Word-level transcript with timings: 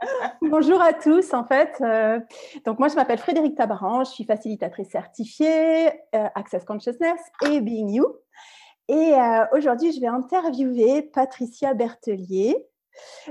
Bonjour 0.42 0.80
à 0.80 0.92
tous, 0.92 1.32
en 1.32 1.44
fait. 1.44 1.76
Euh, 1.80 2.20
donc, 2.64 2.78
moi, 2.78 2.88
je 2.88 2.94
m'appelle 2.94 3.18
Frédéric 3.18 3.56
Tabaran, 3.56 4.04
je 4.04 4.10
suis 4.10 4.24
facilitatrice 4.24 4.88
certifiée 4.88 5.88
euh, 6.14 6.28
Access 6.34 6.64
Consciousness 6.64 7.20
et 7.46 7.60
Being 7.60 7.90
You. 7.90 8.06
Et 8.88 9.14
euh, 9.14 9.46
aujourd'hui, 9.52 9.92
je 9.92 10.00
vais 10.00 10.06
interviewer 10.06 11.02
Patricia 11.02 11.74
Bertelier, 11.74 12.56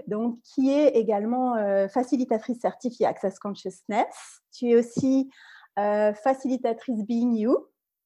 donc, 0.07 0.39
qui 0.41 0.71
est 0.71 0.89
également 0.89 1.55
facilitatrice 1.89 2.59
certifiée 2.59 3.05
Access 3.05 3.39
Consciousness. 3.39 4.41
Tu 4.51 4.71
es 4.71 4.75
aussi 4.75 5.29
facilitatrice 5.75 7.03
Being 7.05 7.35
You. 7.35 7.57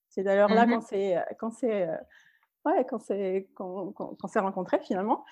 C'est 0.09 0.23
d'ailleurs 0.23 0.49
là 0.49 0.65
mm-hmm. 0.65 1.35
quand 1.37 1.51
c'est 1.51 1.87
ouais, 2.65 2.85
quand 2.89 2.99
c'est 2.99 3.47
quand, 3.55 4.27
s'est 4.27 4.39
rencontré 4.39 4.79
finalement. 4.79 5.23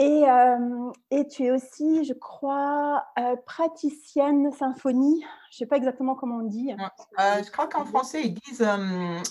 Et, 0.00 0.28
euh, 0.28 0.92
et, 1.10 1.26
tu 1.26 1.46
es 1.46 1.50
aussi, 1.50 2.04
je 2.04 2.12
crois, 2.12 3.04
euh, 3.18 3.34
praticienne 3.44 4.52
symphonie. 4.52 5.20
Je 5.50 5.56
ne 5.56 5.58
sais 5.58 5.66
pas 5.66 5.76
exactement 5.76 6.14
comment 6.14 6.36
on 6.36 6.46
dit. 6.46 6.72
Euh, 6.72 7.42
je 7.44 7.50
crois 7.50 7.66
qu'en 7.66 7.84
français, 7.84 8.22
ils 8.22 8.34
disent, 8.34 8.64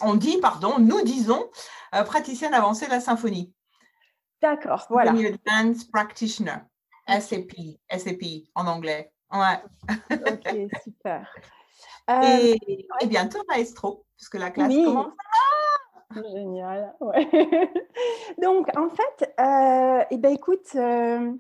on 0.02 0.16
dit, 0.16 0.38
pardon, 0.42 0.78
nous 0.78 1.02
disons, 1.04 1.50
praticienne 1.92 2.54
avancée 2.54 2.86
de 2.86 2.92
la 2.92 3.00
symphonie. 3.00 3.54
D'accord, 4.42 4.86
voilà. 4.90 5.12
Advanced 5.12 5.90
Practitioner, 5.90 6.58
SAP, 7.08 7.54
SAP 7.90 8.50
en 8.54 8.68
anglais. 8.68 9.12
Ouais. 9.32 9.64
ok, 10.12 10.72
super. 10.84 11.34
Et, 12.24 12.58
et, 13.02 13.08
bientôt 13.08 13.44
maestro, 13.50 14.06
puisque 14.16 14.36
la 14.36 14.50
classe 14.50 14.74
commence. 14.74 15.12
Génial. 16.16 16.96
Ouais. 17.00 17.28
Donc, 18.42 18.70
en 18.78 18.90
fait, 18.90 19.34
euh, 19.40 20.04
eh 20.10 20.18
ben, 20.18 20.34
écoute, 20.34 20.68
euh, 20.76 21.34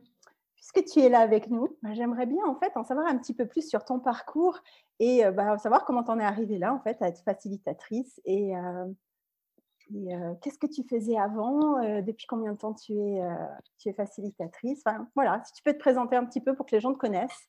puisque 0.55 0.83
tu 0.85 0.99
es 0.99 1.09
là 1.09 1.19
avec 1.19 1.49
nous, 1.49 1.77
bah, 1.81 1.93
j'aimerais 1.93 2.25
bien 2.25 2.45
en 2.45 2.55
fait 2.55 2.75
en 2.75 2.83
savoir 2.83 3.07
un 3.07 3.17
petit 3.17 3.33
peu 3.33 3.45
plus 3.45 3.67
sur 3.67 3.85
ton 3.85 3.99
parcours 3.99 4.59
et 4.99 5.25
euh, 5.25 5.31
bah, 5.31 5.57
savoir 5.57 5.85
comment 5.85 6.03
tu 6.03 6.11
en 6.11 6.19
es 6.19 6.23
arrivée 6.23 6.57
là 6.57 6.73
en 6.73 6.79
fait 6.79 7.01
à 7.01 7.07
être 7.07 7.23
facilitatrice 7.23 8.19
et, 8.25 8.53
qu'est-ce 10.41 10.59
que 10.59 10.67
tu 10.67 10.83
faisais 10.83 11.17
avant, 11.17 11.81
depuis 12.01 12.27
combien 12.27 12.51
de 12.51 12.57
temps 12.57 12.73
tu 12.73 12.91
es, 12.91 13.21
tu 13.77 13.87
es 13.87 13.93
facilitatrice? 13.93 14.81
Enfin, 14.85 15.07
voilà, 15.15 15.41
si 15.45 15.53
tu 15.53 15.63
peux 15.63 15.71
te 15.71 15.79
présenter 15.79 16.17
un 16.17 16.25
petit 16.25 16.41
peu 16.41 16.53
pour 16.55 16.65
que 16.65 16.75
les 16.75 16.81
gens 16.81 16.91
te 16.91 16.97
connaissent. 16.97 17.47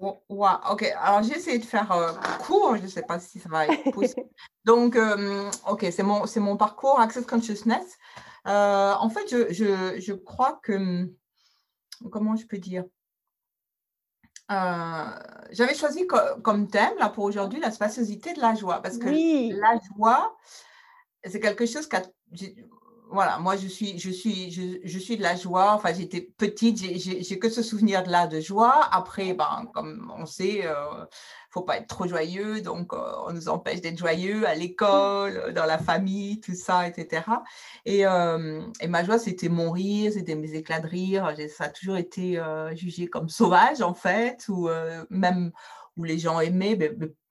Ouais, 0.00 0.50
ok. 0.70 0.82
Alors, 1.00 1.22
j'ai 1.22 1.36
essayé 1.36 1.58
de 1.58 1.64
faire 1.64 1.90
euh, 1.92 2.12
court, 2.44 2.76
je 2.76 2.82
ne 2.82 2.88
sais 2.88 3.02
pas 3.02 3.18
si 3.18 3.38
ça 3.38 3.48
va 3.48 3.66
être 3.66 3.92
possible. 3.92 4.28
Donc, 4.64 4.96
euh, 4.96 5.50
ok, 5.68 5.86
c'est 5.90 6.02
mon, 6.02 6.26
c'est 6.26 6.40
mon 6.40 6.56
parcours 6.56 6.98
Access 7.00 7.24
Consciousness. 7.26 7.96
Euh, 8.46 8.92
en 8.92 9.08
fait, 9.08 9.28
je, 9.30 9.52
je, 9.52 10.00
je, 10.00 10.12
crois 10.12 10.58
que, 10.62 10.72
hum, 10.72 11.14
comment 12.10 12.36
je 12.36 12.46
peux 12.46 12.58
dire? 12.58 12.84
J'avais 14.48 15.74
choisi 15.74 16.06
comme 16.42 16.68
thème, 16.68 16.94
là, 16.98 17.08
pour 17.08 17.24
aujourd'hui, 17.24 17.60
la 17.60 17.70
spaciosité 17.70 18.34
de 18.34 18.40
la 18.40 18.54
joie. 18.54 18.82
Parce 18.82 18.98
que 18.98 19.08
la 19.08 19.78
joie, 19.96 20.36
c'est 21.24 21.40
quelque 21.40 21.66
chose 21.66 21.88
qui 21.88 22.56
voilà, 23.10 23.38
moi 23.38 23.56
je 23.56 23.68
suis, 23.68 23.98
je 23.98 24.10
suis, 24.10 24.50
je, 24.50 24.98
suis 24.98 25.16
de 25.16 25.22
la 25.22 25.36
joie. 25.36 25.72
Enfin, 25.74 25.92
j'étais 25.92 26.20
petite, 26.20 26.78
j'ai 26.78 27.38
que 27.38 27.48
ce 27.48 27.62
souvenir-là 27.62 28.26
de 28.26 28.40
joie. 28.40 28.88
Après, 28.90 29.34
ben, 29.34 29.66
comme 29.72 30.12
on 30.16 30.26
sait, 30.26 30.62
ne 30.62 30.68
euh, 30.68 31.04
faut 31.50 31.62
pas 31.62 31.78
être 31.78 31.86
trop 31.86 32.06
joyeux, 32.06 32.60
donc 32.60 32.92
euh, 32.92 33.12
on 33.26 33.32
nous 33.32 33.48
empêche 33.48 33.80
d'être 33.80 33.98
joyeux 33.98 34.46
à 34.46 34.54
l'école, 34.54 35.52
dans 35.54 35.66
la 35.66 35.78
famille, 35.78 36.40
tout 36.40 36.54
ça, 36.54 36.88
etc. 36.88 37.22
Et, 37.84 38.06
euh, 38.06 38.62
et 38.80 38.88
ma 38.88 39.04
joie, 39.04 39.18
c'était 39.18 39.48
mon 39.48 39.70
rire, 39.70 40.12
c'était 40.12 40.34
mes 40.34 40.54
éclats 40.54 40.80
de 40.80 40.88
rire. 40.88 41.32
Ça 41.56 41.64
a 41.64 41.68
toujours 41.68 41.96
été 41.96 42.40
jugé 42.74 43.06
comme 43.06 43.28
sauvage 43.28 43.80
en 43.82 43.94
fait, 43.94 44.46
ou 44.48 44.68
même 45.10 45.52
où 45.96 46.04
les 46.04 46.18
gens 46.18 46.40
aimaient. 46.40 46.76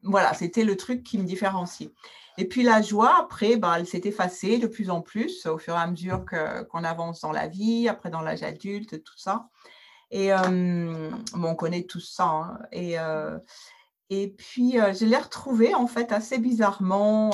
Voilà, 0.04 0.34
c'était 0.34 0.64
le 0.64 0.78
truc 0.78 1.04
qui 1.04 1.18
me 1.18 1.24
différenciait. 1.24 1.92
Et 2.38 2.48
puis 2.48 2.64
la 2.64 2.82
joie, 2.82 3.18
après, 3.20 3.58
bah, 3.58 3.76
elle 3.78 3.88
s'est 3.88 4.02
effacée 4.06 4.58
de 4.58 4.68
plus 4.68 4.90
en 4.90 5.02
plus 5.02 5.46
au 5.46 5.58
fur 5.58 5.76
et 5.76 5.78
à 5.78 5.88
mesure 5.88 6.26
qu'on 6.26 6.84
avance 6.84 7.22
dans 7.22 7.32
la 7.32 7.48
vie, 7.48 7.88
après 7.88 8.10
dans 8.10 8.22
l'âge 8.22 8.44
adulte, 8.44 9.04
tout 9.04 9.18
ça. 9.18 9.50
Et 10.12 10.32
on 10.34 11.56
connaît 11.56 11.84
tout 11.84 12.00
ça. 12.00 12.26
Hein. 12.26 12.60
Et, 12.72 12.96
et 14.10 14.28
puis, 14.30 14.74
je 14.74 15.06
l'ai 15.06 15.18
retrouvée 15.18 15.76
en 15.76 15.88
fait 15.88 16.12
assez 16.12 16.40
bizarrement. 16.40 17.32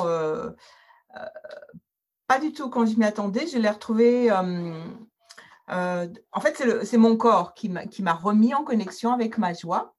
pas 2.28 2.40
du 2.40 2.52
tout 2.52 2.70
quand 2.70 2.86
je 2.86 2.98
m'y 2.98 3.06
attendais. 3.06 3.48
Je 3.48 3.58
l'ai 3.58 3.70
retrouvée. 3.70 4.32
en 4.32 6.42
fait, 6.42 6.84
c'est 6.84 6.98
mon 6.98 7.16
corps 7.16 7.54
qui 7.54 7.70
m'a 7.70 8.14
remis 8.14 8.54
en 8.54 8.66
connexion 8.66 9.14
avec 9.14 9.38
ma 9.38 9.54
joie 9.54 9.96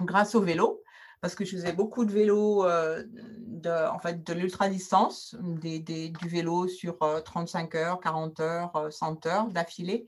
grâce 0.00 0.34
au 0.34 0.40
vélo 0.40 0.83
parce 1.24 1.34
que 1.34 1.46
je 1.46 1.56
faisais 1.56 1.72
beaucoup 1.72 2.04
de 2.04 2.12
vélo, 2.12 2.66
euh, 2.66 3.02
de, 3.08 3.88
en 3.88 3.98
fait, 3.98 4.22
de 4.22 4.34
l'ultra-distance, 4.34 5.34
du 5.40 6.28
vélo 6.28 6.68
sur 6.68 6.98
35 6.98 7.74
euh, 7.74 7.78
heures, 7.78 8.00
40 8.00 8.40
heures, 8.40 8.92
100 8.92 9.24
euh, 9.24 9.30
heures 9.30 9.46
d'affilée. 9.46 10.04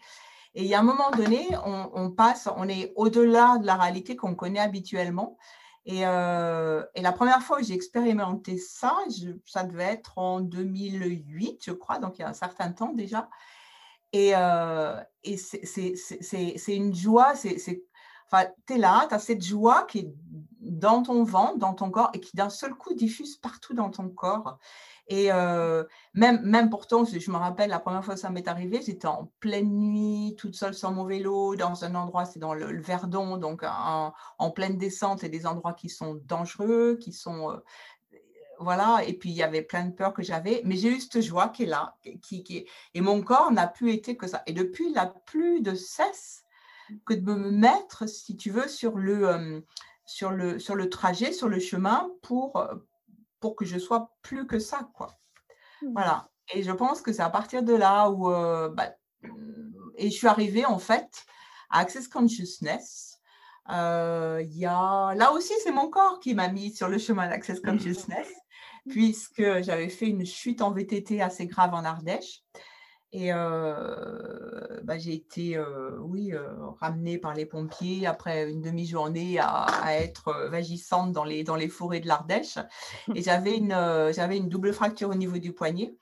Et 0.55 0.65
il 0.65 0.67
y 0.69 0.75
a 0.75 0.81
un 0.81 0.83
moment 0.83 1.11
donné, 1.17 1.49
on, 1.65 2.11
passe, 2.11 2.51
on 2.55 2.69
est 2.69 2.93
au-delà 2.97 3.57
de 3.57 3.65
la 3.65 3.77
réalité 3.77 4.15
qu'on 4.15 4.35
connaît 4.35 4.61
habituellement. 4.61 5.39
Et, 5.87 6.01
et, 6.01 6.03
la 6.03 7.13
première 7.13 7.41
fois 7.41 7.61
que 7.61 7.65
j'ai 7.65 7.73
expérimenté 7.73 8.59
ça, 8.59 8.95
ça 9.47 9.65
devait 9.65 9.85
être 9.85 10.19
en 10.19 10.41
2008, 10.41 11.63
je 11.65 11.73
crois, 11.73 11.99
donc 11.99 12.19
il 12.19 12.23
y 12.23 12.25
a 12.27 12.29
un 12.29 12.35
certain 12.35 12.73
temps 12.73 12.93
déjà. 12.93 13.31
Et, 14.13 14.33
et 15.25 15.37
c'est 15.39 16.77
une 16.77 16.95
joie, 16.95 17.35
c'est 17.35 17.87
Enfin, 18.31 18.47
tu 18.67 18.75
es 18.75 18.79
là, 18.79 19.07
tu 19.09 19.15
as 19.15 19.19
cette 19.19 19.45
joie 19.45 19.85
qui 19.85 19.99
est 20.01 20.15
dans 20.61 21.03
ton 21.03 21.23
ventre, 21.23 21.59
dans 21.59 21.75
ton 21.75 21.91
corps, 21.91 22.11
et 22.13 22.21
qui 22.21 22.37
d'un 22.37 22.51
seul 22.51 22.75
coup 22.75 22.95
diffuse 22.95 23.37
partout 23.37 23.75
dans 23.75 23.91
ton 23.91 24.09
corps. 24.09 24.59
Et 25.09 25.31
euh, 25.31 25.85
même, 26.15 26.43
même 26.43 26.69
pourtant, 26.69 27.05
je 27.05 27.31
me 27.31 27.37
rappelle 27.37 27.71
la 27.71 27.79
première 27.79 28.05
fois 28.05 28.15
que 28.15 28.21
ça 28.21 28.31
m'est 28.31 28.49
arrivé, 28.49 28.81
j'étais 28.85 29.07
en 29.07 29.31
pleine 29.39 29.71
nuit, 29.71 30.35
toute 30.37 30.57
seule 30.57 30.75
sur 30.75 30.91
mon 30.91 31.05
vélo, 31.05 31.55
dans 31.55 31.85
un 31.85 31.95
endroit, 31.95 32.25
c'est 32.25 32.41
dans 32.41 32.55
le, 32.55 32.81
Verdon, 32.81 33.37
donc 33.37 33.63
en, 33.65 34.51
pleine 34.51 34.77
descente, 34.77 35.23
et 35.23 35.29
des 35.29 35.47
endroits 35.47 35.75
qui 35.75 35.89
sont 35.89 36.21
dangereux, 36.25 36.99
qui 37.01 37.13
sont. 37.13 37.53
Euh, 37.53 37.59
voilà, 38.59 39.03
et 39.07 39.13
puis 39.13 39.31
il 39.31 39.37
y 39.37 39.43
avait 39.43 39.63
plein 39.63 39.85
de 39.85 39.93
peurs 39.93 40.15
que 40.15 40.23
j'avais, 40.23 40.63
mais 40.65 40.77
j'ai 40.77 40.89
eu 40.89 40.99
cette 40.99 41.21
joie 41.21 41.51
qui 41.51 41.65
est 41.65 41.67
là, 41.67 41.95
qui, 42.23 42.43
qui, 42.43 42.67
et 42.95 43.01
mon 43.03 43.23
corps 43.23 43.53
n'a 43.53 43.69
plus 43.69 43.93
été 43.93 44.17
que 44.17 44.27
ça. 44.27 44.43
Et 44.47 44.55
depuis, 44.55 44.87
il 44.87 44.95
n'a 44.95 45.07
plus 45.07 45.61
de 45.61 45.75
cesse 45.75 46.46
que 47.05 47.15
de 47.15 47.35
me 47.35 47.51
mettre, 47.51 48.09
si 48.09 48.37
tu 48.37 48.51
veux, 48.51 48.69
sur 48.69 48.97
le, 48.97 49.29
euh, 49.29 49.61
sur 50.05 50.31
le, 50.31 50.59
sur 50.59 50.75
le 50.75 50.89
trajet, 50.89 51.33
sur 51.33 51.49
le 51.49 51.59
chemin 51.59 52.11
pour, 52.23 52.57
euh, 52.57 52.75
pour 53.41 53.57
que 53.57 53.65
je 53.65 53.79
sois 53.79 54.13
plus 54.23 54.47
que 54.47 54.59
ça, 54.59 54.89
quoi. 54.95 55.19
Mmh. 55.83 55.93
Voilà. 55.93 56.31
Et 56.55 56.63
je 56.63 56.73
pense 56.73 57.03
que 57.03 57.13
c'est 57.13 57.23
à 57.23 57.31
partir 57.31 57.63
de 57.63 57.75
là 57.75 58.09
où, 58.11 58.31
euh, 58.31 58.69
bah, 58.69 58.93
et 59.97 60.11
je 60.11 60.17
suis 60.17 60.29
arrivée 60.29 60.65
en 60.65 60.79
fait 60.79 61.25
à 61.71 61.81
Access 61.81 62.07
Consciousness. 62.07 63.19
Il 63.69 64.57
y 64.57 64.67
a, 64.67 65.15
là 65.15 65.33
aussi, 65.33 65.53
c'est 65.65 65.73
mon 65.73 65.89
corps 65.89 66.21
qui 66.21 66.35
m'a 66.35 66.49
mis 66.49 66.73
sur 66.73 66.89
le 66.89 66.99
chemin 66.99 67.29
d'Access 67.29 67.61
Consciousness, 67.61 68.29
puisque 68.89 69.63
j'avais 69.63 69.89
fait 69.89 70.07
une 70.07 70.25
chute 70.25 70.63
en 70.63 70.71
VTT 70.71 71.21
assez 71.21 71.47
grave 71.47 71.75
en 71.75 71.85
Ardèche. 71.85 72.45
Et 73.17 73.33
euh, 73.33 74.83
bah, 74.85 74.99
j'ai 74.99 75.15
été, 75.15 75.57
euh, 75.57 75.97
oui, 76.01 76.35
euh, 76.35 76.53
ramenée 76.83 77.17
par 77.17 77.33
les 77.33 77.47
pompiers 77.47 78.07
après 78.07 78.51
une 78.51 78.61
demi-journée 78.61 79.39
à, 79.41 79.67
être 80.03 80.49
vagissante 80.51 81.13
dans 81.13 81.25
les, 81.25 81.43
dans 81.43 81.57
les 81.57 81.69
forêts 81.69 82.01
de 82.01 82.09
l'Ardèche. 82.09 82.59
Et 83.15 83.23
j'avais 83.23 83.57
une, 83.57 83.75
j'avais 84.15 84.37
une 84.37 84.51
double 84.51 84.75
fracture 84.75 85.09
au 85.09 85.15
niveau 85.15 85.39
du 85.39 85.55
poignet. 85.55 85.97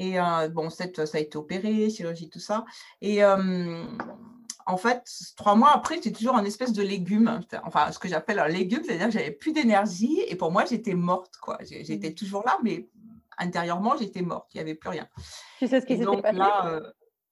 Et 0.00 0.16
bon, 0.50 0.68
cette, 0.68 1.06
ça 1.06 1.18
a 1.18 1.20
été 1.20 1.38
opéré, 1.38 1.88
chirurgie, 1.90 2.28
tout 2.28 2.40
ça. 2.40 2.64
Et 3.02 3.22
en 3.24 4.76
fait, 4.76 5.04
trois 5.36 5.54
mois 5.54 5.70
après, 5.72 5.94
j'étais 5.96 6.10
toujours 6.10 6.34
un 6.34 6.44
espèce 6.44 6.72
de 6.72 6.82
légume, 6.82 7.40
enfin 7.62 7.92
ce 7.92 8.00
que 8.00 8.08
j'appelle 8.08 8.40
un 8.40 8.48
légume, 8.48 8.82
c'est-à-dire 8.84 9.06
que 9.06 9.12
j'avais 9.12 9.30
plus 9.30 9.52
d'énergie 9.52 10.20
et 10.26 10.34
pour 10.34 10.50
moi 10.50 10.64
j'étais 10.64 10.94
morte 10.94 11.36
quoi. 11.40 11.58
J'étais 11.62 12.10
mmh. 12.10 12.14
toujours 12.14 12.42
là, 12.44 12.58
mais 12.64 12.88
intérieurement, 13.38 13.96
j'étais 13.96 14.22
morte, 14.22 14.48
il 14.54 14.58
n'y 14.58 14.62
avait 14.62 14.74
plus 14.74 14.90
rien. 14.90 15.08
Tu 15.58 15.66
sais 15.66 15.80
ce 15.80 15.86
qui 15.86 15.96
s'est 15.96 16.04
passé? 16.04 16.38
euh, 16.66 16.80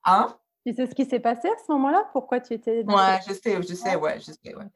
hein? 0.05 0.37
Tu 0.67 0.75
sais 0.75 0.87
ce 0.87 0.95
qui 0.95 1.07
s'est 1.07 1.21
passé 1.21 1.49
à 1.49 1.65
ce 1.67 1.73
moment-là? 1.73 2.09
Pourquoi 2.13 2.41
tu 2.41 2.55
étais 2.55 2.85
Ouais, 2.85 3.19
je 3.27 3.33
sais, 3.33 3.63
je 3.63 3.75
sais, 3.75 3.97
ouais, 3.97 4.19
je 4.21 4.33
sais. 4.33 4.55
Ouais. 4.55 4.67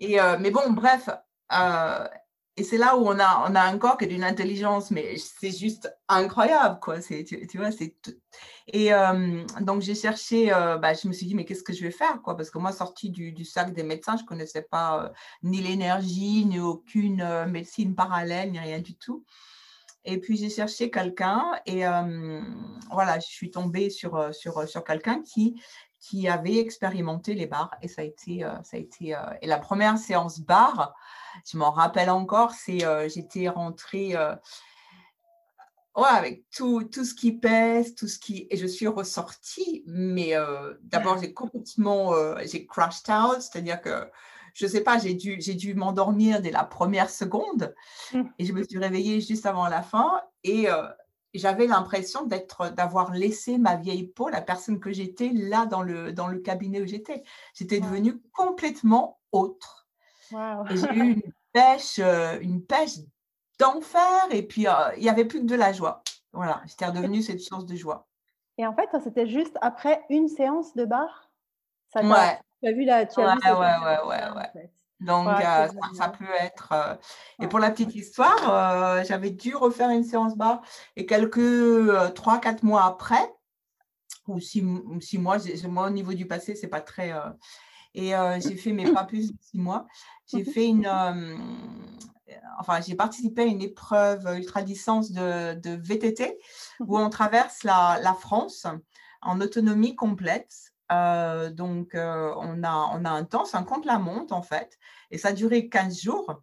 Et, 0.00 0.20
euh, 0.20 0.36
mais 0.38 0.50
bon, 0.50 0.70
bref, 0.70 1.08
euh, 1.52 2.08
et 2.56 2.62
c'est 2.62 2.78
là 2.78 2.96
où 2.96 3.06
on 3.08 3.18
a, 3.18 3.50
on 3.50 3.54
a 3.56 3.60
un 3.62 3.78
corps 3.78 3.98
qui 3.98 4.04
est 4.04 4.08
d'une 4.08 4.22
intelligence, 4.22 4.92
mais 4.92 5.16
c'est 5.16 5.50
juste 5.50 5.92
incroyable, 6.08 6.78
quoi. 6.80 7.00
C'est, 7.00 7.24
tu, 7.24 7.58
vois, 7.58 7.72
c'est 7.72 7.96
Et 8.68 8.90
donc, 9.60 9.82
j'ai 9.82 9.96
cherché, 9.96 10.50
bah, 10.50 10.94
je 10.94 11.08
me 11.08 11.12
suis 11.12 11.26
dit, 11.26 11.34
mais 11.34 11.44
qu'est-ce 11.44 11.64
que 11.64 11.72
je 11.72 11.82
vais 11.82 11.90
faire, 11.90 12.22
quoi? 12.22 12.36
Parce 12.36 12.50
que 12.50 12.58
moi, 12.58 12.70
sortie 12.70 13.10
du, 13.10 13.32
du 13.32 13.44
sac 13.44 13.72
des 13.72 13.82
médecins, 13.82 14.16
je 14.16 14.22
ne 14.22 14.28
connaissais 14.28 14.62
pas 14.62 15.12
ni 15.42 15.62
l'énergie, 15.62 16.44
ni 16.44 16.60
aucune 16.60 17.46
médecine 17.46 17.96
parallèle, 17.96 18.52
ni 18.52 18.60
rien 18.60 18.78
du 18.78 18.96
tout. 18.96 19.24
Et 20.04 20.20
puis 20.20 20.36
j'ai 20.36 20.50
cherché 20.50 20.90
quelqu'un 20.90 21.52
et 21.66 21.84
voilà, 22.90 23.18
je 23.18 23.26
suis 23.26 23.50
tombée 23.50 23.90
sur, 23.90 24.34
sur, 24.34 24.68
sur 24.68 24.84
quelqu'un 24.84 25.22
qui, 25.22 25.60
qui 25.98 26.28
avaient 26.28 26.58
expérimenté 26.58 27.34
les 27.34 27.46
bars. 27.46 27.74
Et 27.80 27.88
ça 27.88 28.02
a 28.02 28.04
été, 28.04 28.40
ça 28.62 28.76
a 28.76 28.80
été 28.80 29.16
et 29.40 29.46
la 29.46 29.58
première 29.58 29.98
séance 29.98 30.40
bar, 30.40 30.94
je 31.50 31.56
m'en 31.56 31.70
rappelle 31.70 32.10
encore, 32.10 32.52
c'est 32.52 32.80
j'étais 33.08 33.48
rentrée 33.48 34.14
ouais, 35.96 36.08
avec 36.08 36.44
tout, 36.50 36.84
tout 36.84 37.04
ce 37.04 37.14
qui 37.14 37.32
pèse, 37.32 37.94
tout 37.94 38.08
ce 38.08 38.18
qui. 38.18 38.46
Et 38.50 38.56
je 38.56 38.66
suis 38.66 38.86
ressortie, 38.86 39.84
mais 39.86 40.36
euh, 40.36 40.74
d'abord, 40.82 41.18
j'ai 41.20 41.32
complètement. 41.32 42.14
Euh, 42.14 42.36
j'ai 42.44 42.66
crashed 42.66 43.08
out, 43.10 43.40
c'est-à-dire 43.40 43.80
que, 43.80 44.10
je 44.54 44.64
ne 44.64 44.70
sais 44.70 44.80
pas, 44.80 44.98
j'ai 44.98 45.14
dû, 45.14 45.36
j'ai 45.40 45.54
dû 45.54 45.74
m'endormir 45.74 46.40
dès 46.40 46.50
la 46.50 46.64
première 46.64 47.10
seconde 47.10 47.74
mmh. 48.12 48.22
et 48.38 48.44
je 48.44 48.52
me 48.52 48.62
suis 48.62 48.78
réveillée 48.78 49.20
juste 49.20 49.46
avant 49.46 49.68
la 49.68 49.82
fin 49.82 50.22
et 50.44 50.70
euh, 50.70 50.86
j'avais 51.34 51.66
l'impression 51.66 52.24
d'être, 52.24 52.70
d'avoir 52.70 53.12
laissé 53.12 53.58
ma 53.58 53.76
vieille 53.76 54.06
peau, 54.06 54.28
la 54.28 54.40
personne 54.40 54.78
que 54.78 54.92
j'étais, 54.92 55.30
là 55.30 55.66
dans 55.66 55.82
le, 55.82 56.12
dans 56.12 56.28
le 56.28 56.38
cabinet 56.38 56.80
où 56.80 56.86
j'étais. 56.86 57.24
J'étais 57.54 57.80
devenue 57.80 58.22
complètement 58.32 59.18
autre. 59.32 59.88
Et 60.32 60.76
j'ai 60.76 60.94
eu 60.94 61.12
une 61.14 61.32
pêche, 61.52 61.98
une 62.40 62.64
pêche 62.64 62.98
d'enfer 63.58 64.28
et 64.30 64.42
puis 64.46 64.66
il 64.96 65.02
n'y 65.02 65.08
avait 65.08 65.24
plus 65.24 65.40
que 65.40 65.46
de 65.46 65.56
la 65.56 65.72
joie. 65.72 66.02
Voilà, 66.32 66.62
j'étais 66.66 66.86
redevenue 66.86 67.22
cette 67.22 67.40
source 67.40 67.66
de 67.66 67.74
joie. 67.74 68.06
Et 68.58 68.66
en 68.66 68.74
fait, 68.74 68.88
c'était 69.02 69.26
juste 69.26 69.58
après 69.60 70.04
une 70.10 70.28
séance 70.28 70.74
de 70.74 70.84
bar? 70.84 71.30
Ça 71.92 72.02
Ouais. 72.02 72.38
Tu 72.64 72.70
as 72.70 72.72
vu 72.72 72.84
la. 72.84 73.04
Tu 73.04 73.20
as 73.20 73.34
ouais, 73.34 73.50
ouais, 73.50 74.08
ouais, 74.08 74.50
ouais, 74.54 74.70
Donc, 75.00 75.28
ça, 75.94 76.08
peut 76.08 76.24
être. 76.40 76.98
Et 77.40 77.46
pour 77.46 77.58
la 77.58 77.70
petite 77.70 77.94
histoire, 77.94 79.04
j'avais 79.04 79.30
dû 79.30 79.54
refaire 79.54 79.90
une 79.90 80.04
séance 80.04 80.34
bar 80.36 80.62
et 80.96 81.04
quelques 81.04 82.14
trois, 82.14 82.38
quatre 82.38 82.62
mois 82.62 82.84
après, 82.84 83.30
ou 84.26 84.40
six, 84.40 84.64
six 85.00 85.18
mois, 85.18 85.36
moi 85.68 85.88
au 85.88 85.90
niveau 85.90 86.14
du 86.14 86.26
passé, 86.26 86.54
c'est 86.54 86.68
pas 86.68 86.80
très. 86.80 87.12
et 87.94 88.12
j'ai 88.40 88.56
fait, 88.56 88.72
mais 88.72 88.90
pas 88.90 89.04
plus 89.04 89.32
de 89.32 89.36
six 89.40 89.58
mois, 89.58 89.86
j'ai 90.26 90.44
fait 90.44 90.66
une, 90.66 90.86
enfin, 92.58 92.80
j'ai 92.80 92.94
participé 92.94 93.42
à 93.42 93.46
une 93.46 93.60
épreuve 93.60 94.26
ultra-distance 94.36 95.12
de, 95.12 95.54
de, 95.54 95.76
VTT 95.76 96.38
où 96.80 96.98
on 96.98 97.10
traverse 97.10 97.62
la, 97.62 97.98
la 98.02 98.14
France 98.14 98.66
en 99.20 99.40
autonomie 99.42 99.94
complète. 99.96 100.73
Euh, 100.92 101.50
donc, 101.50 101.94
euh, 101.94 102.32
on, 102.36 102.62
a, 102.62 102.90
on 102.94 103.04
a 103.04 103.10
un 103.10 103.24
temps, 103.24 103.44
c'est 103.44 103.56
un 103.56 103.62
compte-la-montre 103.62 104.34
en 104.34 104.42
fait, 104.42 104.78
et 105.10 105.18
ça 105.18 105.28
a 105.28 105.32
duré 105.32 105.68
15 105.68 106.00
jours. 106.00 106.42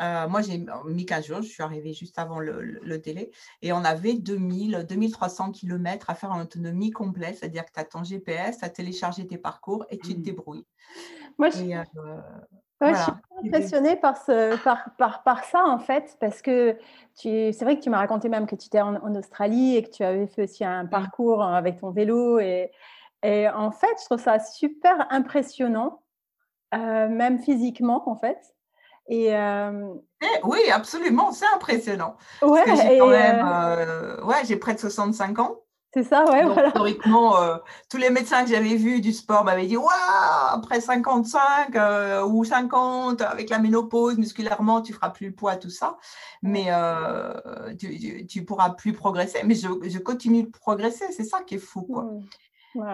Euh, 0.00 0.26
moi, 0.26 0.40
j'ai 0.40 0.64
mis 0.86 1.04
15 1.04 1.26
jours, 1.26 1.42
je 1.42 1.48
suis 1.48 1.62
arrivée 1.62 1.92
juste 1.92 2.18
avant 2.18 2.38
le, 2.38 2.62
le, 2.62 2.98
délai, 2.98 3.30
et 3.60 3.72
on 3.72 3.84
avait 3.84 4.14
2000, 4.14 4.86
2300 4.88 5.52
km 5.52 6.08
à 6.08 6.14
faire 6.14 6.32
en 6.32 6.40
autonomie 6.40 6.92
complète, 6.92 7.38
c'est-à-dire 7.38 7.66
que 7.66 7.72
tu 7.74 7.80
as 7.80 7.84
ton 7.84 8.02
GPS, 8.02 8.58
tu 8.58 8.64
as 8.64 8.70
téléchargé 8.70 9.26
tes 9.26 9.36
parcours 9.36 9.84
et 9.90 9.98
tu 9.98 10.14
te 10.14 10.18
mmh. 10.18 10.22
débrouilles. 10.22 10.66
Moi, 11.38 11.50
je, 11.50 11.58
je 11.58 12.94
suis 12.94 13.12
impressionnée 13.44 13.96
par, 13.96 14.16
ce, 14.16 14.62
par, 14.62 14.90
par, 14.96 15.22
par, 15.24 15.44
ça, 15.44 15.62
en 15.66 15.78
fait, 15.78 16.16
parce 16.20 16.40
que 16.40 16.76
c'est 17.14 17.52
vrai 17.60 17.76
que 17.76 17.82
tu 17.82 17.90
m'as 17.90 17.98
raconté 17.98 18.30
même 18.30 18.46
que 18.46 18.56
tu 18.56 18.66
étais 18.66 18.80
en, 18.80 19.14
Australie 19.14 19.76
et 19.76 19.82
que 19.82 19.90
tu 19.90 20.04
avais 20.04 20.26
fait 20.26 20.44
aussi 20.44 20.64
un 20.64 20.84
mmh. 20.84 20.90
parcours 20.90 21.42
avec 21.42 21.80
ton 21.80 21.90
vélo. 21.90 22.38
Et, 22.38 22.70
et 23.22 23.48
en 23.48 23.70
fait, 23.70 23.94
je 24.00 24.04
trouve 24.06 24.20
ça 24.20 24.38
super 24.38 25.06
impressionnant, 25.10 26.02
euh, 26.74 27.08
même 27.08 27.40
physiquement, 27.40 28.08
en 28.08 28.16
fait. 28.16 28.38
Et, 29.08 29.34
euh, 29.34 29.94
eh 30.22 30.40
oui, 30.44 30.60
absolument, 30.72 31.32
c'est 31.32 31.46
impressionnant. 31.54 32.16
Ouais, 32.40 32.62
j'ai 32.66 33.00
euh, 33.00 34.24
ouais, 34.24 34.42
j'ai 34.44 34.56
près 34.56 34.74
de 34.74 34.78
65 34.78 35.38
ans. 35.40 35.62
C'est 35.94 36.04
ça, 36.04 36.24
ouais. 36.24 36.44
voilà. 36.44 36.68
Historiquement, 36.68 37.36
euh, 37.36 37.56
tous 37.90 37.98
les 37.98 38.08
médecins 38.08 38.44
que 38.44 38.50
j'avais 38.50 38.76
vus 38.76 39.02
du 39.02 39.12
sport 39.12 39.44
m'avaient 39.44 39.66
dit 39.66 39.76
Waouh, 39.76 39.88
après 40.50 40.80
55 40.80 41.76
euh, 41.76 42.24
ou 42.24 42.44
50, 42.44 43.20
avec 43.20 43.50
la 43.50 43.58
ménopause, 43.58 44.16
musculairement, 44.16 44.80
tu 44.80 44.94
feras 44.94 45.10
plus 45.10 45.26
le 45.26 45.34
poids, 45.34 45.56
tout 45.56 45.68
ça. 45.68 45.98
Mais 46.40 46.66
euh, 46.68 47.74
tu, 47.78 48.26
ne 48.36 48.44
pourras 48.44 48.70
plus 48.70 48.94
progresser. 48.94 49.40
Mais 49.44 49.54
je, 49.54 49.98
continue 49.98 50.44
de 50.44 50.50
progresser, 50.50 51.04
c'est 51.14 51.24
ça 51.24 51.42
qui 51.42 51.56
est 51.56 51.58
fou. 51.58 51.82
Quoi. 51.82 52.04
Mmh. 52.04 52.20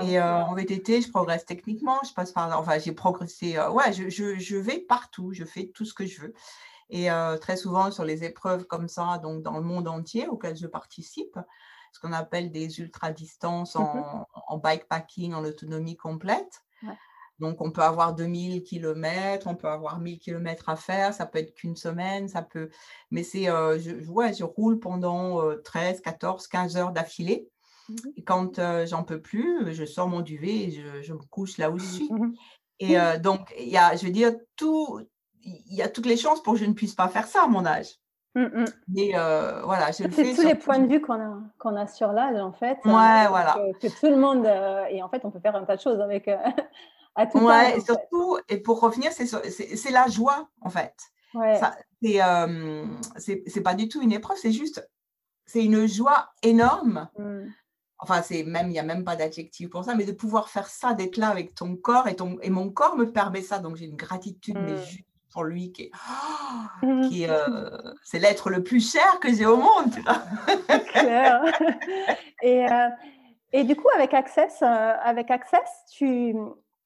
Et 0.02 0.20
en 0.20 0.54
VTT, 0.54 1.02
je 1.02 1.10
progresse 1.10 1.44
techniquement, 1.44 1.98
je 2.06 2.12
passe 2.12 2.32
par. 2.32 2.58
Enfin, 2.58 2.78
j'ai 2.78 2.92
progressé. 2.92 3.58
ouais, 3.58 3.92
je, 3.92 4.08
je, 4.08 4.56
vais 4.56 4.80
partout, 4.80 5.32
je 5.32 5.44
fais 5.44 5.68
tout 5.68 5.84
ce 5.84 5.94
que 5.94 6.06
je 6.06 6.22
veux. 6.22 6.34
Et 6.90 7.08
très 7.40 7.56
souvent, 7.56 7.90
sur 7.90 8.04
les 8.04 8.24
épreuves 8.24 8.64
comme 8.64 8.88
ça, 8.88 9.18
donc 9.18 9.42
dans 9.42 9.56
le 9.56 9.62
monde 9.62 9.88
entier 9.88 10.26
auquel 10.26 10.56
je 10.56 10.66
participe, 10.66 11.38
ce 11.92 12.00
qu'on 12.00 12.12
appelle 12.12 12.50
des 12.50 12.80
ultra-distances 12.80 13.74
mmh 13.74 13.80
en, 13.80 14.26
en, 14.34 14.58
bikepacking, 14.58 15.34
en 15.34 15.44
autonomie 15.44 15.96
complète. 15.96 16.64
Donc, 17.38 17.60
on 17.60 17.70
peut 17.70 17.82
avoir 17.82 18.14
2000 18.14 18.64
km, 18.64 19.46
on 19.46 19.54
peut 19.54 19.68
avoir 19.68 20.00
1000 20.00 20.18
km 20.18 20.70
à 20.70 20.76
faire, 20.76 21.14
ça 21.14 21.24
peut 21.24 21.38
être 21.38 21.54
qu'une 21.54 21.76
semaine, 21.76 22.26
ça 22.26 22.42
peut. 22.42 22.68
Mais 23.12 23.22
c'est, 23.22 23.48
euh, 23.48 23.78
je, 23.78 23.92
ouais, 24.10 24.34
je 24.34 24.42
roule 24.42 24.80
pendant 24.80 25.40
13, 25.62 26.00
14, 26.00 26.48
15 26.48 26.76
heures 26.76 26.90
d'affilée. 26.90 27.48
Mmh 27.88 27.94
et 28.16 28.22
quand 28.22 28.58
euh, 28.58 28.86
j'en 28.86 29.02
peux 29.02 29.20
plus, 29.20 29.72
je 29.72 29.84
sors 29.84 30.08
mon 30.08 30.20
duvet 30.20 30.54
et 30.54 30.70
je, 30.70 31.02
je 31.02 31.12
me 31.12 31.18
couche 31.30 31.58
là 31.58 31.70
où 31.70 31.78
je 31.78 31.84
mmh 31.84 31.88
suis. 31.88 32.10
Et 32.80 32.98
euh, 32.98 33.18
donc, 33.18 33.52
il 33.58 33.68
y 33.68 33.76
a, 33.76 33.96
je 33.96 34.06
veux 34.06 34.12
dire, 34.12 34.32
tout, 34.56 35.00
il 35.42 35.74
y 35.74 35.82
a 35.82 35.88
toutes 35.88 36.06
les 36.06 36.16
chances 36.16 36.42
pour 36.42 36.54
que 36.54 36.60
je 36.60 36.64
ne 36.64 36.74
puisse 36.74 36.94
pas 36.94 37.08
faire 37.08 37.26
ça 37.26 37.44
à 37.44 37.46
mon 37.48 37.66
âge. 37.66 37.98
Mmh, 38.34 38.42
mmh. 38.42 38.64
Mais 38.88 39.10
euh, 39.14 39.62
voilà, 39.64 39.92
C'est 39.92 40.08
tous 40.08 40.42
les 40.42 40.54
points 40.54 40.78
de 40.78 40.86
vue 40.86 41.00
qu'on 41.00 41.20
a, 41.20 41.40
qu'on 41.58 41.76
a 41.76 41.86
sur 41.86 42.12
l'âge, 42.12 42.38
en 42.40 42.52
fait. 42.52 42.78
Ouais, 42.84 43.24
euh, 43.24 43.28
voilà. 43.28 43.58
Que, 43.80 43.88
tout 43.88 44.06
le 44.06 44.16
monde. 44.16 44.46
Euh, 44.46 44.84
et 44.90 45.02
en 45.02 45.08
fait, 45.08 45.24
on 45.24 45.30
peut 45.30 45.40
faire 45.40 45.56
un 45.56 45.64
tas 45.64 45.76
de 45.76 45.80
choses 45.80 46.00
avec. 46.00 46.28
à 47.16 47.26
tout 47.26 47.38
ouais, 47.38 47.76
et 47.76 47.80
surtout, 47.80 48.38
et 48.48 48.58
pour 48.58 48.80
revenir, 48.80 49.10
c'est, 49.12 49.90
la 49.90 50.06
joie, 50.06 50.48
en 50.60 50.70
fait. 50.70 50.94
Ouais. 51.34 51.60
c'est, 53.16 53.62
pas 53.62 53.74
du 53.74 53.88
tout 53.88 54.00
une 54.02 54.12
épreuve, 54.12 54.36
c'est 54.36 54.52
juste. 54.52 54.88
C'est 55.46 55.64
une 55.64 55.86
joie 55.86 56.30
énorme. 56.42 57.08
Mmh. 57.18 57.46
Enfin, 57.98 58.22
c'est 58.22 58.44
même, 58.44 58.68
il 58.68 58.72
n'y 58.72 58.78
a 58.78 58.84
même 58.84 59.04
pas 59.04 59.16
d'adjectif 59.16 59.70
pour 59.70 59.84
ça, 59.84 59.94
mais 59.94 60.04
de 60.04 60.12
pouvoir 60.12 60.48
faire 60.48 60.68
ça, 60.68 60.94
d'être 60.94 61.16
là 61.16 61.28
avec 61.28 61.54
ton 61.54 61.74
corps 61.76 62.06
et, 62.06 62.14
ton, 62.14 62.38
et 62.42 62.50
mon 62.50 62.70
corps 62.70 62.96
me 62.96 63.10
permet 63.10 63.42
ça. 63.42 63.58
Donc, 63.58 63.76
j'ai 63.76 63.86
une 63.86 63.96
gratitude, 63.96 64.56
mais 64.56 64.76
juste 64.84 65.04
pour 65.32 65.44
lui 65.44 65.72
qui 65.72 65.82
est, 65.82 65.90
mmh. 66.82 67.08
qui 67.08 67.26
euh, 67.28 67.68
c'est 68.02 68.18
l'être 68.18 68.50
le 68.50 68.62
plus 68.62 68.92
cher 68.92 69.18
que 69.20 69.32
j'ai 69.32 69.46
au 69.46 69.56
monde. 69.56 69.94
Claire. 70.92 71.42
et, 72.42 72.66
euh, 72.70 72.88
et 73.52 73.64
du 73.64 73.76
coup, 73.76 73.88
avec 73.94 74.14
Access, 74.14 74.62
euh, 74.62 74.94
avec 75.02 75.30
Access, 75.30 75.68
tu, 75.90 76.34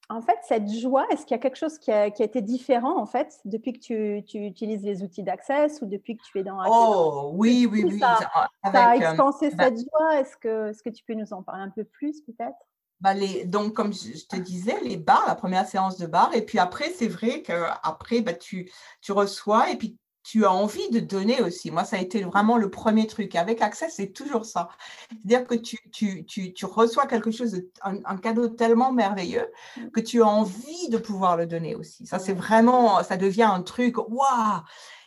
en 0.08 0.20
fait, 0.20 0.38
cette 0.42 0.68
joie, 0.68 1.06
est-ce 1.10 1.24
qu'il 1.24 1.34
y 1.34 1.38
a 1.38 1.42
quelque 1.42 1.56
chose 1.56 1.78
qui 1.78 1.90
a, 1.90 2.10
qui 2.10 2.22
a, 2.22 2.24
été 2.24 2.42
différent 2.42 3.00
en 3.00 3.06
fait 3.06 3.40
depuis 3.44 3.72
que 3.72 3.78
tu, 3.78 4.24
tu 4.24 4.44
utilises 4.44 4.82
les 4.82 5.02
outils 5.02 5.22
d'Access 5.22 5.80
ou 5.82 5.86
depuis 5.86 6.16
que 6.16 6.22
tu 6.22 6.38
es 6.38 6.44
dans 6.44 6.58
Access 6.60 6.74
Oh 6.74 7.30
oui, 7.34 7.66
oui, 7.70 7.84
oui. 7.84 7.98
Ça, 7.98 8.30
a 8.64 8.96
expansé 8.96 9.50
bah 9.50 9.64
cette 9.64 9.78
joie? 9.78 10.20
Est-ce 10.20 10.36
que, 10.36 10.90
tu 10.90 11.04
peux 11.04 11.14
nous 11.14 11.32
en 11.32 11.42
parler 11.42 11.62
un 11.62 11.70
peu 11.70 11.84
plus 11.84 12.20
peut-être? 12.22 12.56
Bah, 13.00 13.14
les, 13.14 13.44
donc, 13.44 13.74
comme 13.74 13.92
je 13.92 14.26
te 14.26 14.36
disais, 14.36 14.78
les 14.82 14.96
bars, 14.96 15.24
la 15.26 15.34
première 15.34 15.66
séance 15.66 15.98
de 15.98 16.06
bar. 16.06 16.32
Et 16.34 16.42
puis 16.42 16.58
après, 16.58 16.90
c'est 16.90 17.08
vrai 17.08 17.42
qu'après, 17.42 18.20
bah, 18.20 18.34
tu, 18.34 18.70
tu 19.00 19.12
reçois 19.12 19.70
et 19.70 19.76
puis 19.76 19.98
tu 20.22 20.44
as 20.44 20.52
envie 20.52 20.88
de 20.90 21.00
donner 21.00 21.40
aussi. 21.42 21.70
Moi, 21.70 21.84
ça 21.84 21.96
a 21.96 22.00
été 22.00 22.22
vraiment 22.22 22.56
le 22.56 22.70
premier 22.70 23.06
truc. 23.06 23.34
Avec 23.34 23.60
Access, 23.60 23.94
c'est 23.96 24.12
toujours 24.12 24.44
ça. 24.44 24.68
C'est-à-dire 25.10 25.46
que 25.46 25.54
tu, 25.54 25.78
tu, 25.90 26.24
tu, 26.24 26.52
tu, 26.52 26.64
reçois 26.64 27.06
quelque 27.06 27.30
chose, 27.30 27.62
un, 27.82 28.16
cadeau 28.16 28.48
tellement 28.48 28.92
merveilleux 28.92 29.50
que 29.92 30.00
tu 30.00 30.22
as 30.22 30.26
envie 30.26 30.88
de 30.90 30.98
pouvoir 30.98 31.36
le 31.36 31.46
donner 31.46 31.74
aussi. 31.74 32.06
Ça, 32.06 32.18
c'est 32.18 32.34
vraiment, 32.34 33.02
ça 33.02 33.16
devient 33.16 33.42
un 33.42 33.62
truc, 33.62 33.98
waouh! 33.98 34.62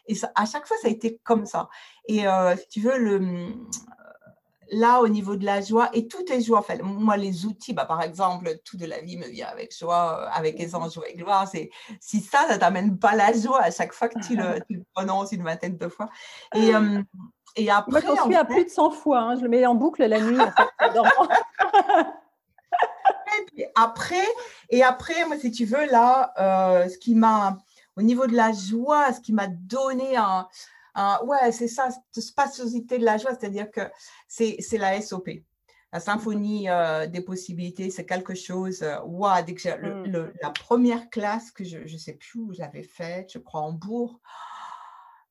Et 0.07 0.15
ça, 0.15 0.31
à 0.36 0.45
chaque 0.45 0.67
fois, 0.67 0.77
ça 0.81 0.88
a 0.88 0.91
été 0.91 1.19
comme 1.24 1.45
ça. 1.45 1.69
Et 2.07 2.27
euh, 2.27 2.55
si 2.55 2.67
tu 2.67 2.81
veux, 2.81 2.98
le, 2.98 3.48
là, 4.72 5.01
au 5.01 5.07
niveau 5.07 5.36
de 5.36 5.45
la 5.45 5.62
joie, 5.62 5.89
et 5.93 6.07
tout 6.07 6.31
est 6.31 6.41
joie. 6.41 6.60
En 6.60 6.63
fait, 6.63 6.81
moi, 6.81 7.17
les 7.17 7.45
outils, 7.45 7.74
bah, 7.74 7.86
par 7.86 8.01
exemple, 8.01 8.50
tout 8.63 8.77
de 8.77 8.86
la 8.86 9.01
vie 9.01 9.17
me 9.17 9.27
vient 9.27 9.48
avec 9.48 9.77
joie, 9.77 10.22
euh, 10.22 10.27
avec 10.34 10.60
aisance, 10.60 10.95
joie 10.95 11.10
et 11.10 11.15
gloire. 11.15 11.48
C'est, 11.48 11.69
si 12.00 12.22
ça, 12.22 12.48
ça 12.48 12.57
t'amène 12.57 12.98
pas 12.98 13.15
la 13.15 13.34
joie 13.34 13.62
à 13.62 13.72
chaque 13.72 13.93
fois 13.93 14.10
que 14.10 14.19
tu 14.25 14.36
le, 14.36 14.60
tu 14.67 14.77
le 14.77 14.84
prononces 14.93 15.31
une 15.31 15.43
vingtaine 15.43 15.77
de 15.77 15.88
fois. 15.88 16.10
Et, 16.55 16.74
euh, 16.74 17.01
et 17.55 17.69
après. 17.69 18.01
Moi, 18.01 18.15
j'en 18.15 18.25
suis 18.25 18.36
à 18.36 18.45
plus 18.45 18.65
de 18.65 18.69
100 18.69 18.91
fois. 18.91 19.19
Hein. 19.19 19.36
Je 19.36 19.41
le 19.41 19.50
mets 19.50 19.65
en 19.65 19.75
boucle 19.75 20.05
la 20.05 20.19
nuit. 20.19 20.39
En 20.39 20.45
fait, 20.45 20.53
et 23.39 23.45
puis 23.53 23.65
après, 23.75 24.27
et 24.69 24.84
après, 24.84 25.25
moi, 25.25 25.38
si 25.38 25.51
tu 25.51 25.65
veux, 25.65 25.86
là, 25.88 26.34
euh, 26.39 26.89
ce 26.89 26.98
qui 26.98 27.15
m'a, 27.15 27.57
au 27.98 28.01
niveau 28.01 28.27
de 28.27 28.36
la 28.36 28.51
joie, 28.51 29.13
ce 29.13 29.22
qui 29.22 29.34
m'a 29.34 29.48
donné 29.48 30.17
un, 30.17 30.48
ouais, 31.23 31.51
c'est 31.51 31.67
ça, 31.67 31.89
cette 31.91 32.23
spaciosité 32.23 32.97
de 32.97 33.05
la 33.05 33.17
joie, 33.17 33.31
c'est-à-dire 33.31 33.69
que 33.71 33.81
c'est 34.27 34.77
la 34.77 35.01
SOP. 35.01 35.29
La 35.95 36.01
symphonie 36.01 36.69
euh, 36.69 37.07
des 37.07 37.21
possibilités, 37.21 37.89
c'est 37.89 38.05
quelque 38.05 38.35
chose. 38.35 38.83
Euh, 38.83 38.97
dès 39.45 39.53
que 39.53 39.69
mmh. 39.69 40.33
la 40.41 40.49
première 40.49 41.09
classe 41.09 41.51
que 41.51 41.63
je 41.63 41.77
ne 41.77 41.97
sais 41.97 42.15
plus 42.15 42.39
où 42.41 42.53
j'avais 42.53 42.83
faite, 42.83 43.31
je 43.31 43.39
crois 43.39 43.61
en 43.61 43.71
Bourg, 43.71 44.19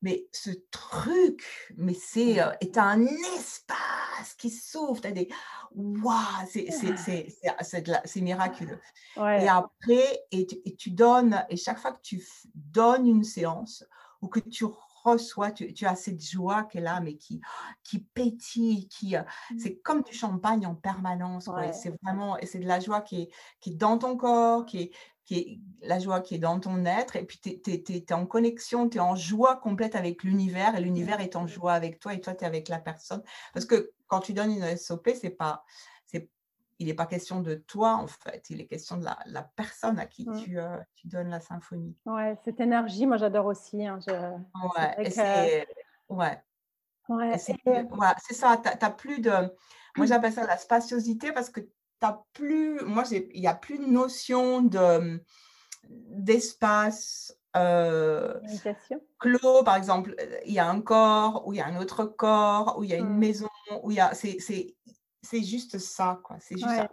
mais 0.01 0.27
ce 0.31 0.49
truc, 0.71 1.45
mais 1.77 1.93
c'est 1.93 2.37
mmh. 2.37 2.39
euh, 2.39 2.51
est 2.61 2.77
un 2.79 3.05
espace 3.05 4.33
qui 4.39 4.49
s'ouvre, 4.49 5.01
tu 5.01 5.11
des 5.11 5.29
waouh, 5.75 6.47
c'est 6.47 8.21
miraculeux. 8.21 8.79
Et 9.17 9.47
après, 9.47 10.25
et 10.31 10.47
tu, 10.77 10.89
donnes, 10.89 11.45
et 11.49 11.57
chaque 11.57 11.77
fois 11.77 11.91
que 11.91 12.01
tu 12.01 12.25
donnes 12.55 13.05
une 13.07 13.23
séance 13.23 13.85
ou 14.21 14.27
que 14.29 14.39
tu 14.39 14.65
reçois, 15.05 15.51
tu, 15.51 15.73
tu, 15.73 15.85
as 15.85 15.95
cette 15.95 16.21
joie 16.21 16.63
qui 16.63 16.79
est 16.79 16.81
là, 16.81 16.99
mais 16.99 17.15
qui, 17.15 17.41
qui 17.83 17.99
pétille, 17.99 18.87
qui, 18.87 19.15
euh, 19.15 19.21
mmh. 19.21 19.59
c'est 19.59 19.75
comme 19.77 20.01
du 20.01 20.13
champagne 20.13 20.65
en 20.65 20.75
permanence. 20.75 21.49
C'est 21.73 21.93
vraiment, 22.03 22.37
et 22.37 22.45
c'est 22.45 22.59
de 22.59 22.67
la 22.67 22.79
joie 22.79 23.01
qui 23.01 23.21
est, 23.21 23.29
qui 23.61 23.71
est 23.71 23.75
dans 23.75 23.97
ton 23.97 24.17
corps, 24.17 24.65
qui 24.65 24.81
est, 24.81 24.91
qui 25.25 25.37
est 25.37 25.59
la 25.81 25.99
joie 25.99 26.21
qui 26.21 26.35
est 26.35 26.39
dans 26.39 26.59
ton 26.59 26.85
être, 26.85 27.15
et 27.15 27.25
puis 27.25 27.39
tu 27.39 27.49
es, 27.65 28.13
en 28.13 28.25
connexion, 28.25 28.87
tu 28.89 28.97
es 28.97 29.01
en 29.01 29.15
joie 29.15 29.55
complète 29.57 29.95
avec 29.95 30.23
l'univers, 30.23 30.75
et 30.75 30.81
l'univers 30.81 31.19
est 31.19 31.35
en 31.35 31.47
joie 31.47 31.73
avec 31.73 31.99
toi, 31.99 32.13
et 32.13 32.21
toi, 32.21 32.35
tu 32.35 32.43
es 32.43 32.47
avec 32.47 32.69
la 32.69 32.79
personne. 32.79 33.23
Parce 33.53 33.65
que 33.65 33.91
quand 34.07 34.19
tu 34.19 34.33
donnes 34.33 34.51
une 34.51 34.77
SOP, 34.77 35.09
c'est 35.19 35.31
pas, 35.31 35.63
il 36.79 36.87
n'est 36.87 36.93
pas 36.93 37.05
question 37.05 37.41
de 37.41 37.55
toi, 37.55 37.95
en 37.95 38.07
fait, 38.07 38.49
il 38.49 38.61
est 38.61 38.65
question 38.65 38.97
de 38.97 39.05
la, 39.05 39.43
personne 39.55 39.99
à 39.99 40.05
qui 40.05 40.27
mmh. 40.27 40.43
tu, 40.43 40.59
euh, 40.59 40.77
tu, 40.95 41.07
donnes 41.07 41.29
la 41.29 41.39
symphonie. 41.39 41.95
Ouais, 42.05 42.37
cette 42.43 42.59
énergie, 42.59 43.05
moi 43.05 43.17
j'adore 43.17 43.45
aussi. 43.45 43.85
Hein, 43.85 43.99
ouais, 44.07 45.09
c'est, 45.09 45.67
ouais. 46.09 46.41
Ouais, 47.07 47.37
c'est, 47.37 47.55
ça, 48.33 48.57
tu 48.57 48.69
n'as 48.81 48.89
plus 48.89 49.21
de... 49.21 49.31
Moi, 49.95 50.07
j'appelle 50.07 50.33
ça 50.33 50.45
la 50.45 50.57
spaciosité 50.57 51.31
parce 51.31 51.49
que 51.49 51.61
plus, 52.33 52.81
moi, 52.81 53.03
il 53.11 53.39
n'y 53.39 53.47
a 53.47 53.55
plus 53.55 53.77
de 53.79 53.85
notion 53.85 54.61
de, 54.61 55.23
d'espace 55.89 57.37
euh, 57.55 58.33
clos, 59.17 59.63
par 59.63 59.77
exemple, 59.77 60.15
il 60.45 60.53
y 60.53 60.59
a 60.59 60.69
un 60.69 60.81
corps, 60.81 61.47
ou 61.47 61.53
il 61.53 61.57
y 61.57 61.61
a 61.61 61.67
un 61.67 61.77
autre 61.77 62.03
corps, 62.03 62.77
ou 62.77 62.83
il 62.83 62.89
y 62.89 62.93
a 62.93 62.97
une 62.97 63.15
mmh. 63.15 63.17
maison, 63.17 63.49
où 63.83 63.91
il 63.91 63.97
y 63.97 63.99
a, 64.01 64.13
c'est, 64.13 64.75
c'est, 65.25 65.43
juste 65.43 65.77
ça, 65.77 66.19
quoi. 66.23 66.37
C'est 66.39 66.57
juste 66.57 66.89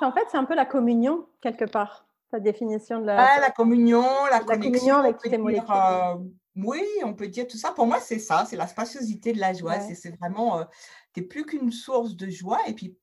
En 0.00 0.12
fait, 0.12 0.24
c'est 0.30 0.36
un 0.36 0.44
peu 0.44 0.54
la 0.54 0.66
communion, 0.66 1.26
quelque 1.40 1.64
part, 1.64 2.06
ta 2.30 2.40
définition 2.40 3.00
de 3.00 3.06
la... 3.06 3.40
la 3.40 3.50
communion, 3.50 4.04
la, 4.30 4.40
communion 4.40 4.96
avec 4.96 5.18
tes 5.18 5.38
molécules. 5.38 5.70
Euh, 5.70 6.16
oui, 6.56 6.82
on 7.04 7.14
peut 7.14 7.28
dire 7.28 7.46
tout 7.46 7.56
ça. 7.56 7.72
Pour 7.72 7.86
moi, 7.86 8.00
c'est 8.00 8.18
ça, 8.18 8.44
c'est 8.46 8.56
la 8.56 8.66
spaciosité 8.66 9.32
de 9.32 9.40
la 9.40 9.52
joie. 9.52 9.80
C'est, 9.80 10.16
vraiment, 10.16 10.60
euh, 10.60 10.64
tu 11.12 11.20
n'es 11.20 11.26
plus 11.26 11.44
qu'une 11.44 11.70
source 11.70 12.16
de 12.16 12.28
joie, 12.28 12.60
et 12.66 12.74
puis... 12.74 12.96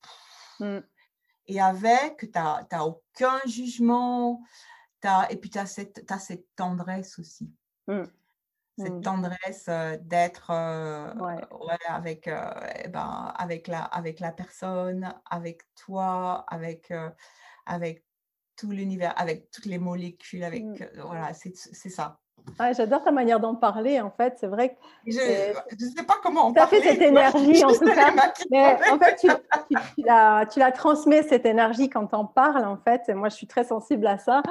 Mmh. 0.59 0.79
Et 1.47 1.59
avec, 1.59 2.19
tu 2.19 2.39
n'as 2.39 2.83
aucun 2.83 3.37
jugement. 3.45 4.41
As, 5.03 5.27
et 5.29 5.35
puis, 5.35 5.49
tu 5.49 5.59
as, 5.59 5.79
as, 6.09 6.19
cette 6.19 6.47
tendresse 6.55 7.19
aussi. 7.19 7.51
Mmh. 7.87 8.03
Cette 8.77 8.93
mmh. 8.93 9.01
tendresse 9.01 9.69
d'être 10.01 10.49
ouais. 10.49 11.77
avec, 11.87 12.27
eh 12.27 12.87
ben, 12.87 13.31
avec, 13.37 13.67
la, 13.67 13.83
avec 13.83 14.19
la 14.19 14.31
personne, 14.31 15.13
avec 15.29 15.61
toi, 15.75 16.43
avec, 16.47 16.91
avec 17.67 18.03
tout 18.55 18.71
l'univers, 18.71 19.13
avec 19.15 19.51
toutes 19.51 19.65
les 19.65 19.77
molécules. 19.77 20.43
Avec, 20.43 20.63
mmh. 20.63 21.01
Voilà, 21.03 21.33
c'est 21.33 21.89
ça. 21.89 22.19
J'adore 22.75 23.03
ta 23.03 23.11
manière 23.11 23.39
d'en 23.39 23.55
parler, 23.55 23.99
en 23.99 24.11
fait. 24.11 24.35
C'est 24.39 24.47
vrai 24.47 24.69
que. 24.69 24.75
Je 25.05 25.85
ne 25.85 25.91
sais 25.91 26.03
pas 26.03 26.15
comment 26.21 26.47
en 26.47 26.53
parler. 26.53 26.69
Tu 26.69 26.77
as 26.77 26.81
fait 26.81 26.89
cette 26.89 27.01
énergie, 27.09 27.63
en 27.63 27.73
tout 27.73 27.85
cas. 27.85 28.11
Mais 28.51 28.77
en 28.91 28.99
fait, 28.99 29.15
tu, 29.15 29.27
tu, 29.27 30.03
la, 30.05 30.45
tu, 30.45 30.59
la, 30.59 30.71
transmets, 30.71 31.23
cette 31.23 31.45
énergie, 31.45 31.89
quand 31.89 32.07
tu 32.07 32.15
en 32.15 32.25
parles, 32.25 32.65
en 32.65 32.77
fait. 32.77 33.01
Et 33.07 33.13
moi, 33.13 33.29
je 33.29 33.35
suis 33.35 33.47
très 33.47 33.63
sensible 33.63 34.05
à 34.07 34.17
ça. 34.17 34.43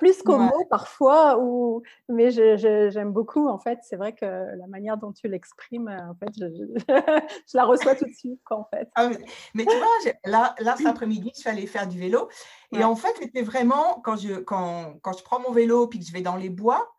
Plus 0.00 0.22
qu'aux 0.22 0.38
mots, 0.38 0.64
parfois. 0.70 1.38
Ou... 1.38 1.82
Mais 2.08 2.30
j'aime 2.30 3.12
beaucoup, 3.12 3.48
en 3.48 3.58
fait. 3.58 3.78
C'est 3.82 3.96
vrai 3.96 4.14
que 4.14 4.24
la 4.24 4.66
manière 4.66 4.96
dont 4.96 5.12
tu 5.12 5.28
l'exprimes, 5.28 5.88
en 5.88 6.14
fait, 6.14 6.32
je, 6.36 6.46
je, 7.46 7.56
la 7.56 7.64
reçois 7.64 7.94
tout 7.94 8.06
de 8.06 8.14
suite, 8.14 8.40
quoi, 8.44 8.58
en 8.58 8.64
fait. 8.64 8.88
Ah 8.96 9.10
mais 9.54 9.66
tu 9.66 9.76
vois, 9.76 10.12
là, 10.24 10.54
là 10.58 10.74
cet 10.76 10.86
après-midi, 10.86 11.30
je 11.34 11.40
suis 11.40 11.50
allée 11.50 11.66
faire 11.66 11.86
du 11.86 11.98
vélo. 11.98 12.28
Et 12.72 12.82
en 12.82 12.96
fait, 12.96 13.14
c'était 13.20 13.42
vraiment, 13.42 14.00
quand 14.02 14.16
je, 14.16 14.40
quand, 14.40 14.94
quand 15.02 15.16
je 15.16 15.22
prends 15.22 15.38
mon 15.40 15.52
vélo 15.52 15.86
puis 15.86 15.98
que 15.98 16.06
je 16.06 16.12
vais 16.12 16.22
dans 16.22 16.36
les 16.36 16.50
bois, 16.50 16.90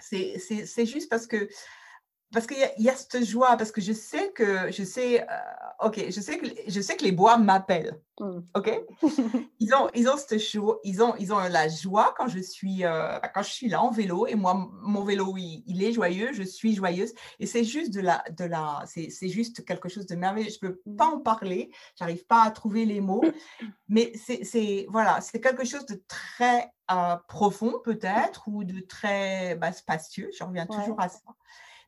c'est 0.00 0.86
juste 0.86 1.10
parce 1.10 1.26
que 1.26 1.48
parce 2.32 2.46
qu'il 2.48 2.56
y, 2.78 2.88
a 2.88 2.96
cette 2.96 3.24
joie, 3.24 3.56
parce 3.56 3.70
que 3.70 3.80
je 3.80 3.92
sais 3.92 4.32
que, 4.32 4.70
je 4.72 4.82
sais, 4.82 5.22
euh, 5.22 5.86
ok, 5.86 6.06
je 6.10 6.20
sais 6.20 6.38
que, 6.38 6.46
je 6.66 6.80
sais 6.80 6.96
que 6.96 7.04
les 7.04 7.12
bois 7.12 7.38
m'appellent, 7.38 8.00
mmh. 8.18 8.38
ok? 8.54 8.80
ils 9.60 9.72
ont, 9.72 9.88
ils 9.94 10.08
ont 10.08 10.16
cette 10.16 10.40
joie, 10.40 10.80
ils 10.82 11.00
ont, 11.00 11.14
ils 11.16 11.32
ont 11.32 11.38
la 11.38 11.68
joie 11.68 12.12
quand 12.16 12.26
je 12.26 12.40
suis, 12.40 12.84
euh, 12.84 13.20
quand 13.32 13.42
je 13.42 13.50
suis 13.50 13.68
là 13.68 13.80
en 13.80 13.90
vélo 13.90 14.26
et 14.26 14.34
moi, 14.34 14.68
mon 14.82 15.04
vélo, 15.04 15.36
il, 15.36 15.82
est 15.84 15.92
joyeux, 15.92 16.32
je 16.32 16.42
suis 16.42 16.74
joyeuse 16.74 17.14
et 17.38 17.46
c'est 17.46 17.62
juste 17.62 17.94
de 17.94 18.00
la, 18.00 18.24
de 18.36 18.44
la, 18.44 18.82
c'est 18.86 19.28
juste 19.28 19.64
quelque 19.64 19.88
chose 19.88 20.06
de 20.06 20.16
merveilleux. 20.16 20.50
Je 20.50 20.58
peux 20.58 20.80
pas 20.96 21.06
en 21.06 21.20
parler, 21.20 21.70
j'arrive 21.96 22.26
pas 22.26 22.42
à 22.42 22.50
trouver 22.50 22.84
les 22.84 23.00
mots, 23.00 23.22
mais 23.88 24.12
c'est, 24.16 24.86
voilà, 24.88 25.20
c'est 25.20 25.40
quelque 25.40 25.64
chose 25.64 25.86
de 25.86 26.02
très 26.08 26.72
euh, 26.90 27.16
profond 27.28 27.74
peut-être 27.84 28.48
ou 28.48 28.64
de 28.64 28.80
très 28.80 29.54
bah, 29.54 29.72
spacieux. 29.72 30.30
Je 30.36 30.42
reviens 30.42 30.66
toujours 30.66 31.00
à 31.00 31.08
ça. 31.08 31.20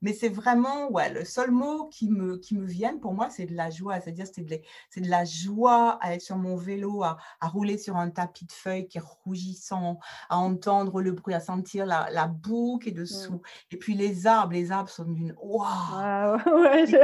Mais 0.07 0.13
c'est 0.13 0.29
vraiment, 0.29 0.89
ouais, 0.93 1.13
le 1.13 1.25
seul 1.25 1.51
mot 1.51 1.89
qui 1.89 2.09
me, 2.09 2.37
qui 2.37 2.57
me 2.57 2.65
vient 2.65 2.97
pour 2.97 3.13
moi, 3.13 3.29
c'est 3.29 3.47
de 3.47 3.57
la 3.57 3.71
joie. 3.71 3.99
C'est-à-dire, 3.99 4.27
c'est 4.33 4.47
de, 4.47 4.55
de, 4.55 5.11
la 5.11 5.25
joie 5.25 5.99
à 6.01 6.15
être 6.15 6.21
sur 6.21 6.37
mon 6.37 6.55
vélo, 6.55 7.03
à, 7.03 7.17
à, 7.41 7.49
rouler 7.49 7.77
sur 7.77 7.97
un 7.97 8.11
tapis 8.11 8.47
de 8.47 8.53
feuilles 8.53 8.87
qui 8.87 8.99
est 8.99 9.05
rougissant, 9.25 9.99
à 10.29 10.39
entendre 10.39 11.03
le 11.03 11.11
bruit, 11.11 11.35
à 11.35 11.41
sentir 11.41 11.87
la, 11.87 12.07
la 12.13 12.29
boue 12.29 12.79
qui 12.81 12.91
est 12.91 12.93
mmh. 12.93 12.95
dessous. 12.95 13.43
Et 13.73 13.79
puis 13.79 13.95
les 13.95 14.29
arbres, 14.29 14.53
les 14.53 14.71
arbres 14.71 14.91
sont 14.91 15.07
d'une 15.07 15.35
waouh! 15.43 16.37
ouais, 16.63 16.87
j'ai 16.87 17.01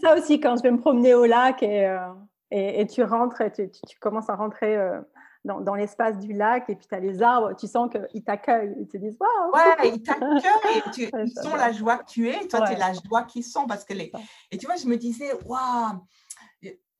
ça 0.00 0.16
aussi 0.16 0.38
quand 0.38 0.56
je 0.56 0.62
vais 0.62 0.70
me 0.70 0.78
promener 0.78 1.14
au 1.14 1.26
lac 1.26 1.64
et, 1.64 1.84
euh, 1.84 2.12
et, 2.52 2.86
tu 2.86 3.02
rentres 3.02 3.40
et 3.40 3.50
tu, 3.50 3.68
tu, 3.68 3.98
commences 3.98 4.30
à 4.30 4.36
rentrer. 4.36 4.76
Euh, 4.76 5.00
dans, 5.44 5.74
l'espace 5.74 6.18
du 6.18 6.32
lac 6.32 6.68
et 6.68 6.74
puis 6.74 6.86
tu 6.86 6.94
as 6.94 7.00
les 7.00 7.22
arbres, 7.22 7.54
tu 7.54 7.66
sens 7.66 7.90
qu'ils 7.90 8.22
t'accueillent, 8.22 8.74
ils 8.80 8.88
te 8.88 8.96
disent 8.96 9.16
waouh! 9.18 9.52
Ouais, 9.52 9.88
ils 9.88 10.02
t'accueillent, 10.02 11.10
ils 11.26 11.42
sont 11.42 11.56
la 11.56 11.72
joie 11.72 11.98
que 11.98 12.06
tu 12.06 12.28
es, 12.28 12.44
et 12.44 12.48
toi 12.48 12.62
tu 12.62 12.72
es 12.72 12.76
la 12.76 12.92
joie 12.92 13.24
qu'ils 13.24 13.44
sont. 13.44 13.66
Parce 13.66 13.84
que 13.84 13.94
les... 13.94 14.12
Et 14.50 14.58
tu 14.58 14.66
vois, 14.66 14.76
je 14.76 14.86
me 14.86 14.96
disais 14.96 15.32
waouh! 15.44 16.00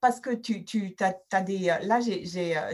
Parce 0.00 0.20
que 0.20 0.30
tu, 0.30 0.64
tu 0.64 0.94
as, 1.00 1.42
des. 1.42 1.76
Là, 1.82 1.98
j'ai, 1.98 2.24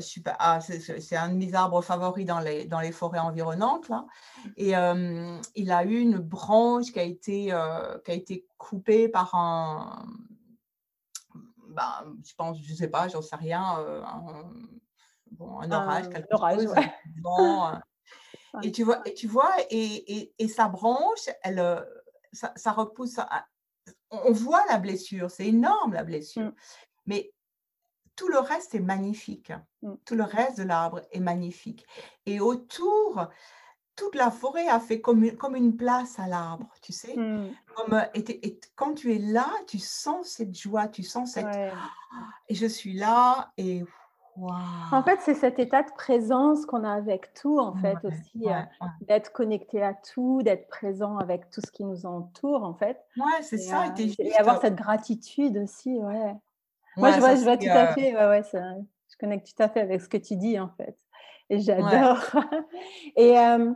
suis 0.02 0.22
ah, 0.38 0.60
c'est, 0.60 1.16
un 1.16 1.30
de 1.30 1.36
mes 1.36 1.54
arbres 1.54 1.80
favoris 1.80 2.26
dans 2.26 2.38
les, 2.38 2.66
dans 2.66 2.80
les 2.80 2.92
forêts 2.92 3.18
environnantes. 3.18 3.88
Là. 3.88 4.04
Et 4.58 4.72
il 5.54 5.72
a 5.72 5.84
eu 5.84 6.00
une 6.00 6.18
branche 6.18 6.92
qui 6.92 6.98
a 6.98 7.02
été, 7.02 7.46
qui 8.04 8.10
a 8.10 8.14
été 8.14 8.46
coupée 8.58 9.08
par 9.08 9.34
un. 9.34 10.04
Ben, 11.68 12.14
je 12.24 12.34
pense, 12.36 12.60
je 12.62 12.70
ne 12.70 12.76
sais 12.76 12.88
pas, 12.88 13.08
j'en 13.08 13.22
sais 13.22 13.36
rien, 13.36 13.62
un, 13.62 14.44
un 15.40 15.72
orage, 15.72 16.08
quelque 16.08 16.36
chose, 16.36 16.74
et 18.62 18.72
tu 18.72 18.84
vois, 18.84 19.06
et 19.06 19.14
tu 19.14 19.26
vois, 19.26 19.52
et, 19.70 20.32
et, 20.38 20.48
sa 20.48 20.68
branche, 20.68 21.28
elle, 21.42 21.58
euh, 21.58 21.80
ça, 22.32 22.52
ça 22.56 22.72
repousse. 22.72 23.18
on 24.10 24.32
voit 24.32 24.64
la 24.68 24.78
blessure, 24.78 25.30
c'est 25.30 25.46
énorme 25.46 25.94
la 25.94 26.04
blessure, 26.04 26.42
mmh. 26.42 26.54
mais 27.06 27.32
tout 28.16 28.28
le 28.28 28.38
reste 28.38 28.74
est 28.74 28.80
magnifique. 28.80 29.52
Mmh. 29.82 29.94
Tout 30.04 30.14
le 30.14 30.24
reste 30.24 30.58
de 30.58 30.64
l'arbre 30.64 31.02
est 31.10 31.20
magnifique. 31.20 31.84
Et 32.26 32.40
autour, 32.40 33.28
toute 33.96 34.14
la 34.14 34.30
forêt 34.30 34.68
a 34.68 34.80
fait 34.80 35.00
comme 35.00 35.24
une, 35.24 35.36
comme 35.36 35.56
une 35.56 35.76
place 35.76 36.18
à 36.18 36.26
l'arbre, 36.26 36.72
tu 36.82 36.92
sais. 36.92 37.16
Mmh. 37.16 37.54
Comme, 37.74 38.04
et, 38.14 38.60
quand 38.76 38.94
tu 38.94 39.14
es 39.14 39.18
là, 39.18 39.50
tu 39.66 39.78
sens 39.78 40.28
cette 40.28 40.56
joie, 40.56 40.88
tu 40.88 41.02
sens 41.02 41.32
cette... 41.32 41.46
Et 42.48 42.54
je 42.54 42.66
suis 42.66 42.94
là 42.94 43.52
et 43.56 43.82
en 44.36 45.02
fait, 45.02 45.20
c'est 45.20 45.34
cet 45.34 45.58
état 45.58 45.82
de 45.82 45.92
présence 45.92 46.66
qu'on 46.66 46.84
a 46.84 46.92
avec 46.92 47.34
tout, 47.34 47.58
en 47.58 47.74
fait, 47.74 47.96
aussi, 48.04 48.48
euh, 48.48 48.60
d'être 49.02 49.32
connecté 49.32 49.82
à 49.82 49.94
tout, 49.94 50.42
d'être 50.42 50.68
présent 50.68 51.18
avec 51.18 51.50
tout 51.50 51.60
ce 51.64 51.70
qui 51.70 51.84
nous 51.84 52.04
entoure, 52.06 52.64
en 52.64 52.74
fait. 52.74 53.00
Ouais, 53.16 53.42
c'est 53.42 53.58
ça. 53.58 53.86
et, 53.96 54.10
euh, 54.20 54.38
avoir 54.38 54.60
cette 54.60 54.74
gratitude 54.74 55.56
aussi, 55.58 55.98
ouais. 55.98 56.34
Moi, 56.96 57.12
je 57.12 57.20
vois, 57.20 57.34
je 57.36 57.42
vois 57.42 57.56
tout 57.56 57.68
à 57.70 57.88
fait, 57.88 58.14
ouais, 58.14 58.26
ouais, 58.26 58.42
je 58.52 59.16
connecte 59.18 59.52
tout 59.54 59.62
à 59.62 59.68
fait 59.68 59.80
avec 59.80 60.00
ce 60.00 60.08
que 60.08 60.16
tu 60.16 60.36
dis, 60.36 60.58
en 60.58 60.70
fait. 60.76 60.96
Et 61.50 61.60
j'adore. 61.60 62.18
et 63.16 63.38
euh, 63.38 63.72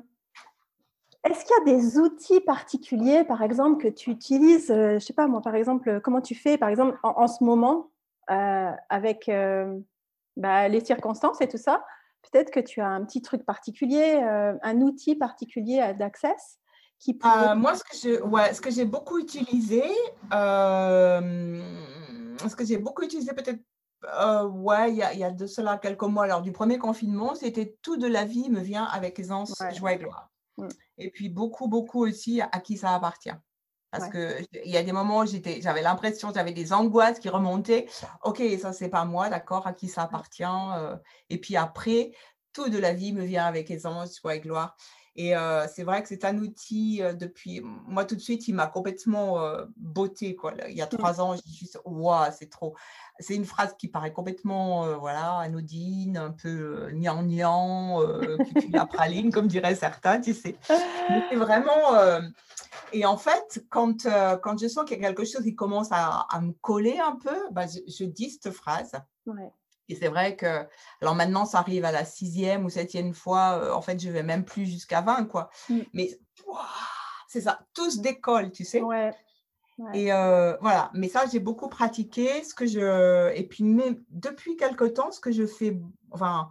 est-ce 1.25 1.45
qu'il 1.45 1.55
y 1.57 1.71
a 1.71 1.77
des 1.77 1.99
outils 1.99 2.41
particuliers, 2.41 3.25
par 3.25 3.43
exemple, 3.43 3.83
que 3.83 3.89
tu 3.89 4.11
utilises 4.11 4.69
Je 4.69 4.95
ne 4.95 4.99
sais 4.99 5.13
pas, 5.13 5.29
moi, 5.29 5.41
par 5.41 5.55
exemple, 5.55 6.01
comment 6.01 6.21
tu 6.21 6.35
fais, 6.35 6.59
par 6.59 6.69
exemple, 6.69 6.99
en, 7.05 7.11
en 7.23 7.29
ce 7.29 7.45
moment, 7.45 7.91
avec 8.27 9.31
bah, 10.39 10.69
les 10.69 10.85
circonstances 10.85 11.41
et 11.41 11.49
tout 11.49 11.59
ça, 11.59 11.85
peut-être 12.23 12.51
que 12.51 12.61
tu 12.61 12.81
as 12.81 12.89
un 12.89 13.05
petit 13.05 13.21
truc 13.21 13.45
particulier, 13.45 14.21
euh, 14.23 14.55
un 14.63 14.81
outil 14.81 15.15
particulier 15.15 15.95
d'Access 15.99 16.59
qui 16.99 17.17
euh, 17.25 17.55
moi, 17.55 17.77
ce 17.77 17.85
que, 17.85 17.97
je, 17.97 18.23
ouais, 18.23 18.53
ce 18.55 18.61
que 18.61 18.71
j'ai 18.71 18.85
beaucoup 18.85 19.19
utilisé, 19.19 19.85
euh, 20.33 21.63
ce 22.49 22.57
que 22.57 22.65
j'ai 22.65 22.79
beaucoup 22.79 23.03
utilisé 23.03 23.33
peut-être 23.33 23.61
ouais, 24.51 24.91
il 24.91 24.97
y, 24.97 25.03
a, 25.03 25.15
y, 25.15 25.23
a 25.23 25.31
de 25.31 25.47
cela 25.47 25.79
quelques 25.79 26.03
mois, 26.03 26.27
lors 26.27 26.43
du 26.43 26.51
premier 26.51 26.79
confinement, 26.79 27.35
c'était 27.35 27.77
tout 27.83 27.97
de 27.97 28.07
la 28.07 28.25
vie 28.25 28.51
me 28.51 28.61
vient 28.61 28.85
avec 28.85 29.19
aisance, 29.19 29.55
joie 29.75 29.93
et 29.93 29.99
gloire. 29.99 30.31
Mm. 30.57 30.69
Et 30.99 31.11
puis 31.11 31.29
beaucoup, 31.29 31.69
beaucoup 31.69 32.05
aussi 32.05 32.41
à 32.41 32.61
qui 32.61 32.77
ça 32.77 32.95
appartient. 32.95 33.31
Parce 33.91 34.11
qu'il 34.11 34.47
y 34.71 34.77
a 34.77 34.83
des 34.83 34.93
moments 34.93 35.21
où 35.21 35.27
j'avais 35.27 35.83
l'impression, 35.83 36.31
j'avais 36.35 36.53
des 36.53 36.73
angoisses 36.73 37.19
qui 37.19 37.29
remontaient. 37.29 37.87
Ok, 38.23 38.43
ça, 38.61 38.73
c'est 38.73 38.91
pas 38.91 39.05
moi, 39.05 39.31
d'accord, 39.31 39.67
à 39.67 39.73
qui 39.73 39.89
ça 39.89 40.03
appartient. 40.03 40.45
Euh. 40.45 40.97
et 41.31 41.39
puis 41.39 41.57
après, 41.57 42.13
tout 42.53 42.69
de 42.69 42.79
la 42.79 42.93
vie 42.93 43.13
me 43.13 43.25
vient 43.25 43.47
avec 43.47 43.71
aisance, 43.71 44.13
soit 44.13 44.37
et 44.37 44.41
gloire. 44.41 44.77
Et 45.17 45.37
euh, 45.37 45.67
c'est 45.67 45.83
vrai 45.83 46.01
que 46.03 46.09
c'est 46.09 46.25
un 46.25 46.39
outil 46.39 47.03
euh, 47.03 47.13
depuis. 47.13 47.61
Moi, 47.63 48.05
tout 48.05 48.15
de 48.15 48.21
suite, 48.21 48.47
il 48.47 48.55
m'a 48.55 48.67
complètement 48.67 49.43
beauté. 49.77 50.37
Quoi. 50.37 50.53
Il 50.69 50.77
y 50.77 50.83
a 50.83 50.87
mmh. 50.87 50.91
trois 50.91 51.21
ans, 51.21 51.35
j'ai 51.35 51.53
juste. 51.53 51.81
Waouh, 51.85 52.31
c'est 52.39 52.51
trop. 52.51 52.77
C'est 53.19 53.35
une 53.35 53.47
phrase 53.47 53.75
qui 53.79 53.89
paraît 53.89 54.13
complètement 54.13 54.99
voilà, 54.99 55.39
anodine, 55.39 56.19
un 56.19 56.31
peu 56.31 56.91
nian-nian, 56.93 58.01
qui 58.61 58.69
la 58.69 58.87
praline, 58.87 59.33
comme 59.33 59.49
diraient 59.49 59.75
certains, 59.75 60.21
tu 60.21 60.35
sais. 60.35 60.57
c'est 61.31 61.37
vraiment 61.37 61.95
et 62.93 63.05
en 63.05 63.17
fait, 63.17 63.65
quand, 63.71 64.07
euh, 64.07 64.37
quand 64.37 64.59
je 64.59 64.69
sens 64.69 64.85
qu'il 64.85 65.01
y 65.01 65.05
a 65.05 65.09
quelque 65.09 65.25
chose 65.25 65.43
qui 65.43 65.55
commence 65.55 65.89
à, 65.91 66.27
à 66.31 66.41
me 66.41 66.53
coller 66.61 66.99
un 66.99 67.17
peu, 67.17 67.37
bah, 67.51 67.67
je, 67.67 68.05
dis 68.05 68.31
cette 68.31 68.53
phrase. 68.53 68.93
Et 69.91 69.95
c'est 69.95 70.09
vrai 70.09 70.37
que, 70.37 70.67
alors 71.01 71.15
maintenant, 71.15 71.47
ça 71.47 71.59
arrive 71.59 71.85
à 71.85 71.93
la 71.93 72.05
sixième 72.05 72.65
ou 72.65 72.71
septième 72.71 73.15
fois, 73.15 73.59
euh, 73.59 73.73
en 73.73 73.81
fait, 73.81 74.01
je 74.01 74.11
vais 74.11 74.23
même 74.23 74.45
plus 74.45 74.67
jusqu'à 74.67 75.01
20, 75.01 75.25
quoi. 75.25 75.51
Mm. 75.69 75.79
Mais 75.95 76.19
c'est 77.29 77.41
ça, 77.41 77.61
tout 77.75 77.91
se 77.91 78.01
décolle, 78.01 78.51
tu 78.51 78.65
sais. 78.65 78.83
Ouais. 78.83 79.13
Et 79.95 80.13
euh, 80.13 80.57
voilà, 80.61 80.91
mais 80.93 81.09
ça, 81.09 81.25
j'ai 81.31 81.39
beaucoup 81.39 81.69
pratiqué. 81.69 82.43
Ce 82.43 82.53
que 82.53 82.67
je... 82.67 83.33
Et 83.35 83.45
puis, 83.45 83.65
depuis 84.11 84.57
quelque 84.57 84.85
temps, 84.85 85.13
ce 85.13 85.21
que 85.21 85.31
je 85.31 85.47
fais, 85.47 85.81
enfin, 86.11 86.49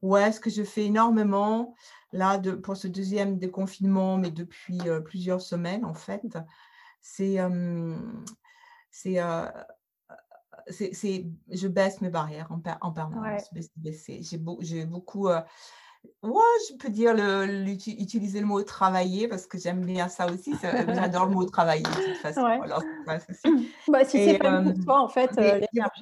ouais, 0.00 0.32
ce 0.32 0.40
que 0.40 0.48
je 0.48 0.62
fais 0.62 0.86
énormément, 0.86 1.74
là, 2.12 2.38
de, 2.38 2.52
pour 2.52 2.76
ce 2.76 2.88
deuxième 2.88 3.38
déconfinement, 3.38 4.18
mais 4.18 4.30
depuis 4.30 4.80
plusieurs 5.04 5.40
semaines, 5.40 5.84
en 5.84 5.94
fait, 5.94 6.38
c'est. 7.00 7.38
c'est 8.90 9.18
c'est, 10.68 11.26
je 11.50 11.68
baisse 11.68 12.00
mes 12.00 12.10
barrières 12.10 12.50
en, 12.50 12.60
en 12.80 12.92
permanence. 12.92 13.50
J'ai, 13.54 14.22
j'ai 14.22 14.84
beaucoup. 14.84 15.28
ouais, 15.28 15.42
je 16.22 16.76
peux 16.76 16.90
dire 16.90 17.14
le, 17.14 17.68
utiliser 17.68 18.40
le 18.40 18.46
mot 18.46 18.62
travailler 18.62 19.28
parce 19.28 19.46
que 19.46 19.58
j'aime 19.58 19.84
bien 19.84 20.08
ça 20.08 20.30
aussi. 20.30 20.54
j'adore 20.62 21.26
le 21.26 21.34
mot 21.34 21.44
travailler 21.50 21.82
de 21.82 22.12
toute 22.12 22.16
façon. 22.16 22.44
Alors, 22.44 22.82
bah, 23.06 24.04
si 24.04 24.24
c'est 24.24 24.38
pas 24.38 24.62
pour 24.62 24.84
toi, 24.84 25.00
en 25.00 25.08
fait. 25.08 25.30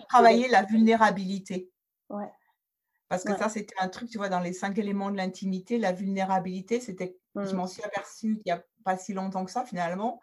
travailler 0.09 0.49
la 0.49 0.63
vulnérabilité. 0.65 1.71
Ouais. 2.11 2.31
Parce 3.09 3.25
que 3.25 3.37
ça, 3.37 3.49
c'était 3.49 3.75
un 3.79 3.89
truc, 3.89 4.11
tu 4.11 4.19
vois, 4.19 4.29
dans 4.29 4.41
les 4.41 4.53
cinq 4.53 4.77
éléments 4.79 5.11
de 5.11 5.17
l'intimité, 5.17 5.79
la 5.79 5.93
vulnérabilité, 5.93 6.79
c'était, 6.81 7.17
je 7.37 7.41
mmh. 7.41 7.57
m'en 7.57 7.67
suis 7.67 7.83
aperçue 7.83 8.35
il 8.35 8.43
n'y 8.47 8.53
a 8.53 8.63
pas 8.85 8.99
si 8.99 9.15
longtemps 9.15 9.45
que 9.45 9.51
ça, 9.51 9.65
finalement, 9.65 10.21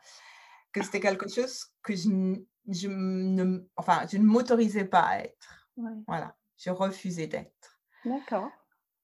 que 0.72 0.84
c'était 0.84 1.00
quelque 1.00 1.28
chose 1.28 1.66
que 1.82 1.96
je, 1.96 2.40
je 2.68 2.88
ne, 2.88 3.66
enfin, 3.76 4.06
je 4.12 4.18
ne 4.18 4.24
m'autorisais 4.24 4.86
pas 4.86 5.02
à 5.02 5.20
être. 5.20 5.70
Voilà, 6.08 6.36
je 6.58 6.70
refusais 6.70 7.28
d'être. 7.28 7.80
D'accord 8.06 8.52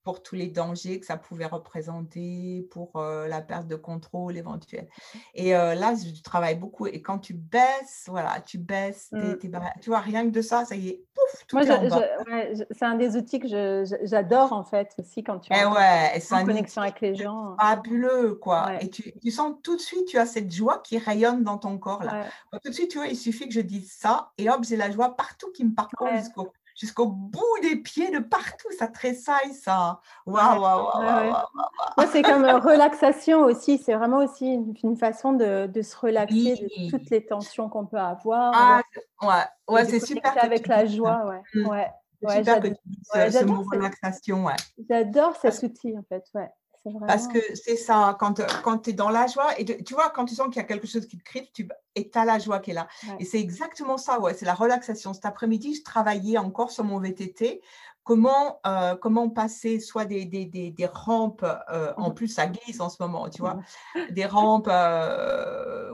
pour 0.03 0.23
tous 0.23 0.35
les 0.35 0.47
dangers 0.47 0.99
que 0.99 1.05
ça 1.05 1.17
pouvait 1.17 1.45
représenter, 1.45 2.67
pour 2.71 2.95
euh, 2.95 3.27
la 3.27 3.41
perte 3.41 3.67
de 3.67 3.75
contrôle 3.75 4.35
éventuelle. 4.35 4.89
Et 5.35 5.55
euh, 5.55 5.75
là, 5.75 5.93
je 5.95 6.21
travaille 6.23 6.55
beaucoup. 6.55 6.87
Et 6.87 7.01
quand 7.01 7.19
tu 7.19 7.33
baisses, 7.33 8.05
voilà, 8.07 8.41
tu 8.41 8.57
baisses, 8.57 9.11
mmh. 9.11 9.37
tu 9.81 9.89
vois, 9.89 9.99
rien 9.99 10.25
que 10.25 10.31
de 10.31 10.41
ça, 10.41 10.65
ça 10.65 10.75
y 10.75 10.89
est, 10.89 11.05
est 11.59 12.65
C'est 12.71 12.85
un 12.85 12.95
des 12.95 13.15
outils 13.15 13.39
que 13.39 13.47
j'adore 14.03 14.53
en 14.53 14.63
fait 14.63 14.93
aussi 14.99 15.23
quand 15.23 15.39
tu 15.39 15.53
es 15.53 15.57
eh 15.59 15.65
en, 15.65 16.45
connexion 16.45 16.81
avec 16.81 17.01
les 17.01 17.15
gens. 17.15 17.55
Fabuleux, 17.59 18.35
quoi. 18.35 18.81
Et 18.81 18.89
tu, 18.89 19.13
tu, 19.19 19.31
sens 19.31 19.55
tout 19.63 19.75
de 19.75 19.81
suite, 19.81 20.05
tu 20.05 20.17
as 20.17 20.25
cette 20.25 20.51
joie 20.51 20.79
qui 20.79 20.97
rayonne 20.97 21.43
dans 21.43 21.57
ton 21.57 21.77
corps 21.77 22.03
là. 22.03 22.25
Tout 22.63 22.69
de 22.69 22.73
suite, 22.73 22.91
tu 22.91 22.97
vois, 22.97 23.07
il 23.07 23.17
suffit 23.17 23.47
que 23.47 23.53
je 23.53 23.61
dise 23.61 23.91
ça 23.91 24.31
et 24.37 24.49
hop, 24.49 24.63
j'ai 24.63 24.77
la 24.77 24.91
joie 24.91 25.15
partout 25.15 25.51
qui 25.51 25.63
me 25.63 25.73
parcourt 25.73 26.09
jusqu'au 26.15 26.51
jusqu'au 26.81 27.05
bout 27.05 27.59
des 27.61 27.75
pieds, 27.75 28.09
de 28.09 28.17
partout, 28.17 28.67
ça 28.77 28.87
tressaille, 28.87 29.53
ça. 29.53 30.01
Waouh, 30.25 30.59
waouh, 30.59 30.89
waouh. 30.95 31.33
Moi, 31.95 32.07
c'est 32.11 32.23
comme 32.23 32.43
relaxation 32.43 33.41
aussi. 33.41 33.77
C'est 33.77 33.93
vraiment 33.93 34.17
aussi 34.17 34.59
une, 34.83 34.97
façon 34.97 35.33
de, 35.33 35.67
de, 35.67 35.81
se 35.83 35.95
relaxer 35.95 36.55
de 36.55 36.89
toutes 36.89 37.11
les 37.11 37.23
tensions 37.23 37.69
qu'on 37.69 37.85
peut 37.85 37.99
avoir. 37.99 38.51
Ah, 38.55 38.81
ouais, 39.21 39.75
ouais 39.75 39.85
c'est 39.85 39.99
super. 39.99 40.33
Avec 40.43 40.67
la 40.67 40.87
joie, 40.87 41.23
ouais. 41.27 41.41
Mmh. 41.53 41.67
ouais. 41.67 41.87
ouais 42.23 42.37
super 42.37 42.59
que 42.59 42.67
tu 42.69 42.75
dises 42.85 43.39
ce 43.39 43.45
mot 43.45 43.63
relaxation, 43.71 44.45
ouais. 44.45 44.55
J'adore 44.89 45.35
cet 45.35 45.61
outil, 45.61 45.95
en 45.95 46.03
fait, 46.09 46.23
ouais. 46.33 46.49
Parce 47.07 47.27
que 47.27 47.39
c'est 47.55 47.75
ça, 47.75 48.15
quand, 48.19 48.39
euh, 48.39 48.47
quand 48.63 48.79
tu 48.79 48.89
es 48.91 48.93
dans 48.93 49.09
la 49.09 49.27
joie, 49.27 49.59
et 49.59 49.65
tu 49.83 49.93
vois, 49.93 50.09
quand 50.09 50.25
tu 50.25 50.35
sens 50.35 50.47
qu'il 50.47 50.57
y 50.57 50.59
a 50.59 50.63
quelque 50.63 50.87
chose 50.87 51.07
qui 51.07 51.17
te 51.17 51.23
crie, 51.23 51.49
tu, 51.53 51.69
et 51.95 52.09
tu 52.09 52.17
as 52.17 52.25
la 52.25 52.39
joie 52.39 52.59
qui 52.59 52.71
est 52.71 52.73
là. 52.73 52.87
Et 53.19 53.25
c'est 53.25 53.39
exactement 53.39 53.97
ça, 53.97 54.19
ouais, 54.19 54.33
c'est 54.33 54.45
la 54.45 54.53
relaxation. 54.55 55.13
Cet 55.13 55.25
après-midi, 55.25 55.75
je 55.75 55.83
travaillais 55.83 56.37
encore 56.37 56.71
sur 56.71 56.83
mon 56.83 56.99
VTT. 56.99 57.61
Comment, 58.03 58.59
euh, 58.65 58.95
comment 58.95 59.29
passer 59.29 59.79
soit 59.79 60.05
des, 60.05 60.25
des, 60.25 60.45
des, 60.45 60.71
des 60.71 60.85
rampes, 60.87 61.45
euh, 61.69 61.93
en 61.97 62.09
mmh 62.09 62.15
plus 62.15 62.27
ça 62.27 62.47
glisse 62.47 62.79
en 62.79 62.89
ce 62.89 62.97
moment, 62.99 63.29
tu 63.29 63.41
vois, 63.41 63.59
des 64.09 64.25
rampes 64.25 64.71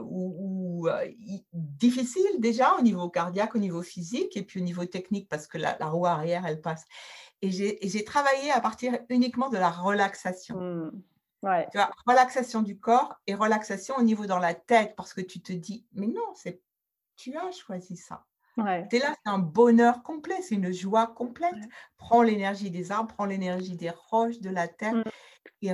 ou, 0.02 0.88
difficiles 1.52 2.38
déjà 2.38 2.74
au 2.78 2.82
niveau 2.82 3.10
cardiaque, 3.10 3.54
au 3.54 3.58
niveau 3.58 3.82
physique 3.82 4.36
et 4.36 4.42
puis 4.42 4.60
au 4.60 4.64
niveau 4.64 4.84
technique 4.86 5.28
parce 5.28 5.46
que 5.46 5.58
la, 5.58 5.76
la 5.78 5.86
roue 5.86 6.06
arrière, 6.06 6.46
elle 6.46 6.60
passe. 6.60 6.84
Et 7.42 7.50
j'ai 7.50 8.04
travaillé 8.04 8.50
à 8.50 8.60
partir 8.60 8.98
uniquement 9.08 9.48
de 9.48 9.58
la 9.58 9.70
relaxation. 9.70 10.56
Mmh. 10.56 11.02
Tu 11.42 11.78
vois, 11.78 11.90
relaxation 12.06 12.62
du 12.62 12.78
corps 12.78 13.14
et 13.26 13.34
relaxation 13.34 13.96
au 13.96 14.02
niveau 14.02 14.26
dans 14.26 14.40
la 14.40 14.54
tête 14.54 14.94
parce 14.96 15.14
que 15.14 15.20
tu 15.20 15.40
te 15.40 15.52
dis, 15.52 15.86
mais 15.92 16.08
non, 16.08 16.34
c'est 16.34 16.60
tu 17.16 17.36
as 17.36 17.50
choisi 17.52 17.96
ça. 17.96 18.24
Es 18.66 18.98
là, 18.98 19.14
c'est 19.24 19.30
un 19.30 19.38
bonheur 19.38 20.02
complet, 20.02 20.36
c'est 20.42 20.54
une 20.54 20.72
joie 20.72 21.06
complète. 21.06 21.54
Prends 21.96 22.22
l'énergie 22.22 22.70
des 22.70 22.90
arbres, 22.92 23.14
prends 23.14 23.26
l'énergie 23.26 23.76
des 23.76 23.90
roches, 24.10 24.40
de 24.40 24.50
la 24.50 24.68
terre. 24.68 24.94
Mmh. 24.94 25.02
Et, 25.62 25.72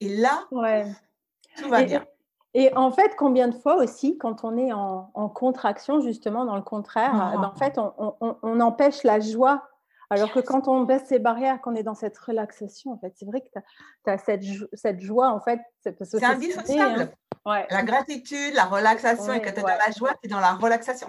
et, 0.00 0.16
là, 0.16 0.46
tout 0.50 1.68
va 1.68 1.82
bien. 1.84 2.04
Et 2.52 2.74
en 2.74 2.90
fait, 2.90 3.14
combien 3.16 3.48
de 3.48 3.54
fois 3.54 3.76
aussi, 3.76 4.18
quand 4.18 4.44
on 4.44 4.56
est 4.56 4.72
en, 4.72 5.28
contraction, 5.28 6.00
justement, 6.00 6.44
dans 6.44 6.56
le 6.56 6.62
contraire, 6.62 7.12
ben, 7.12 7.44
en 7.44 7.54
fait, 7.54 7.78
on, 7.78 8.14
on, 8.42 8.60
empêche 8.60 9.04
la 9.04 9.20
joie 9.20 9.69
alors 10.10 10.32
que 10.32 10.40
quand 10.40 10.66
on 10.66 10.82
baisse 10.82 11.04
ces 11.08 11.20
barrières, 11.20 11.60
qu'on 11.60 11.76
est 11.76 11.84
dans 11.84 11.94
cette 11.94 12.18
relaxation, 12.18 12.92
en 12.92 12.98
fait, 12.98 13.12
c'est 13.16 13.26
vrai 13.26 13.40
que 13.40 13.46
tu 13.46 14.10
as, 14.10 14.18
cette, 14.18 14.42
cette, 14.72 15.00
joie, 15.00 15.28
en 15.28 15.40
fait. 15.40 15.60
C'est 15.82 16.24
indissociable. 16.24 17.12
Hein. 17.46 17.64
La 17.70 17.82
gratitude, 17.84 18.54
la 18.54 18.64
relaxation, 18.64 19.32
et 19.32 19.40
quand 19.40 19.52
tu 19.52 19.60
es 19.60 19.62
dans 19.62 19.68
la 19.68 19.90
joie, 19.96 20.10
tu 20.20 20.26
es 20.26 20.28
dans 20.28 20.40
la 20.40 20.54
relaxation. 20.54 21.08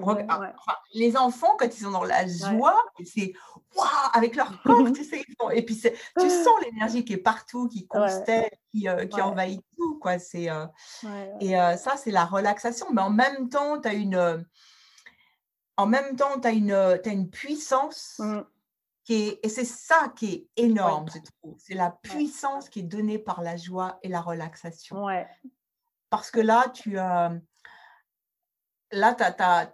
les 0.94 1.18
enfants, 1.18 1.56
quand 1.58 1.66
ils 1.66 1.82
sont 1.82 1.92
dans 1.92 2.04
la 2.04 2.28
joie, 2.28 2.78
c'est 3.04 3.34
waouh, 3.76 3.88
avec 4.14 4.36
leur 4.36 4.62
corps, 4.62 4.92
tu 4.96 5.04
sais, 5.04 5.24
et 5.52 5.66
puis 5.66 5.76
tu 5.76 6.30
sens 6.30 6.62
l'énergie 6.64 7.04
qui 7.04 7.14
est 7.14 7.18
partout, 7.18 7.68
qui 7.68 7.88
constelle, 7.88 8.52
qui, 8.72 8.88
euh, 8.88 9.06
qui 9.08 9.20
envahit 9.20 9.62
tout, 9.76 9.98
quoi. 10.00 10.20
C'est, 10.20 10.50
euh, 10.50 10.66
et 11.40 11.60
euh, 11.60 11.76
ça, 11.76 11.98
c'est 11.98 12.12
la 12.12 12.26
relaxation. 12.26 12.86
Mais 12.94 13.02
en 13.02 13.10
même 13.10 13.50
temps, 13.50 13.82
tu 13.82 13.90
as 13.90 13.94
une. 13.94 14.46
En 15.76 15.88
même 15.88 16.16
temps, 16.16 16.40
tu 16.40 16.48
as 16.48 16.52
as 16.52 17.10
une 17.10 17.30
puissance 17.30 18.22
et 19.10 19.50
c'est 19.50 19.66
ça 19.66 20.14
qui 20.16 20.34
est 20.34 20.64
énorme, 20.64 21.08
je 21.14 21.20
trouve. 21.20 21.56
C'est 21.58 21.74
la 21.74 21.92
puissance 21.92 22.70
qui 22.70 22.80
est 22.80 22.84
donnée 22.84 23.18
par 23.18 23.42
la 23.42 23.58
joie 23.58 24.00
et 24.04 24.08
la 24.08 24.22
relaxation. 24.22 25.06
Ouais. 25.06 25.28
Parce 26.10 26.32
que 26.32 26.40
là, 26.40 26.70
tu 26.74 26.98
as. 26.98 27.34
Là, 28.92 29.16
tu 29.16 29.24
as, 29.24 29.74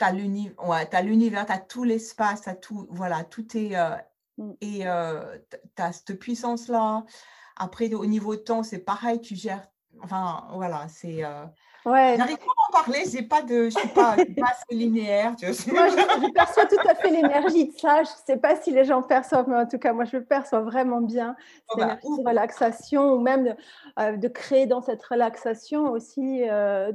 as, 0.00 0.12
l'univers, 0.12 1.46
tu 1.46 1.52
as 1.52 1.58
tout 1.58 1.84
l'espace, 1.84 2.42
tu 2.42 2.60
tout. 2.60 2.86
Voilà, 2.90 3.24
tout 3.24 3.56
est. 3.56 3.76
Euh, 3.76 3.96
mmh. 4.38 4.52
et 4.60 4.86
euh, 4.86 5.38
tu 5.76 5.82
as 5.82 5.92
cette 5.92 6.18
puissance-là. 6.18 7.04
Après, 7.56 7.92
au 7.94 8.06
niveau 8.06 8.34
de 8.36 8.40
temps, 8.40 8.62
c'est 8.62 8.80
pareil, 8.80 9.20
tu 9.20 9.36
gères. 9.36 9.66
Enfin, 10.02 10.48
voilà, 10.52 10.88
c'est. 10.88 11.24
Euh, 11.24 11.46
Ouais. 11.84 12.14
J'arrive 12.16 12.38
pas 12.38 12.44
à 12.44 12.68
en 12.68 12.82
parler, 12.82 13.04
j'ai 13.10 13.22
pas 13.22 13.42
de, 13.42 13.64
je 13.64 13.78
suis 13.78 13.88
pas, 13.88 14.16
pas 14.16 14.46
assez 14.50 14.74
linéaire. 14.74 15.36
Tu 15.36 15.46
vois. 15.46 15.72
Moi, 15.72 15.88
je, 15.88 16.32
perçois 16.32 16.64
tout 16.64 16.88
à 16.88 16.94
fait 16.94 17.10
l'énergie 17.10 17.68
de 17.68 17.78
ça. 17.78 18.02
Je 18.02 18.10
sais 18.26 18.38
pas 18.38 18.56
si 18.56 18.70
les 18.70 18.84
gens 18.84 19.02
perçoivent, 19.02 19.48
mais 19.48 19.56
en 19.56 19.66
tout 19.66 19.78
cas, 19.78 19.92
moi, 19.92 20.04
je 20.04 20.16
le 20.16 20.24
perçois 20.24 20.60
vraiment 20.60 21.02
bien. 21.02 21.36
Oh 21.70 21.76
bah, 21.76 21.96
de 22.02 22.26
relaxation 22.26 23.12
ou 23.12 23.20
même 23.20 23.44
de, 23.44 23.54
euh, 23.98 24.16
de, 24.16 24.28
créer 24.28 24.66
dans 24.66 24.80
cette 24.80 25.02
relaxation 25.02 25.90
aussi 25.90 26.48
euh, 26.48 26.92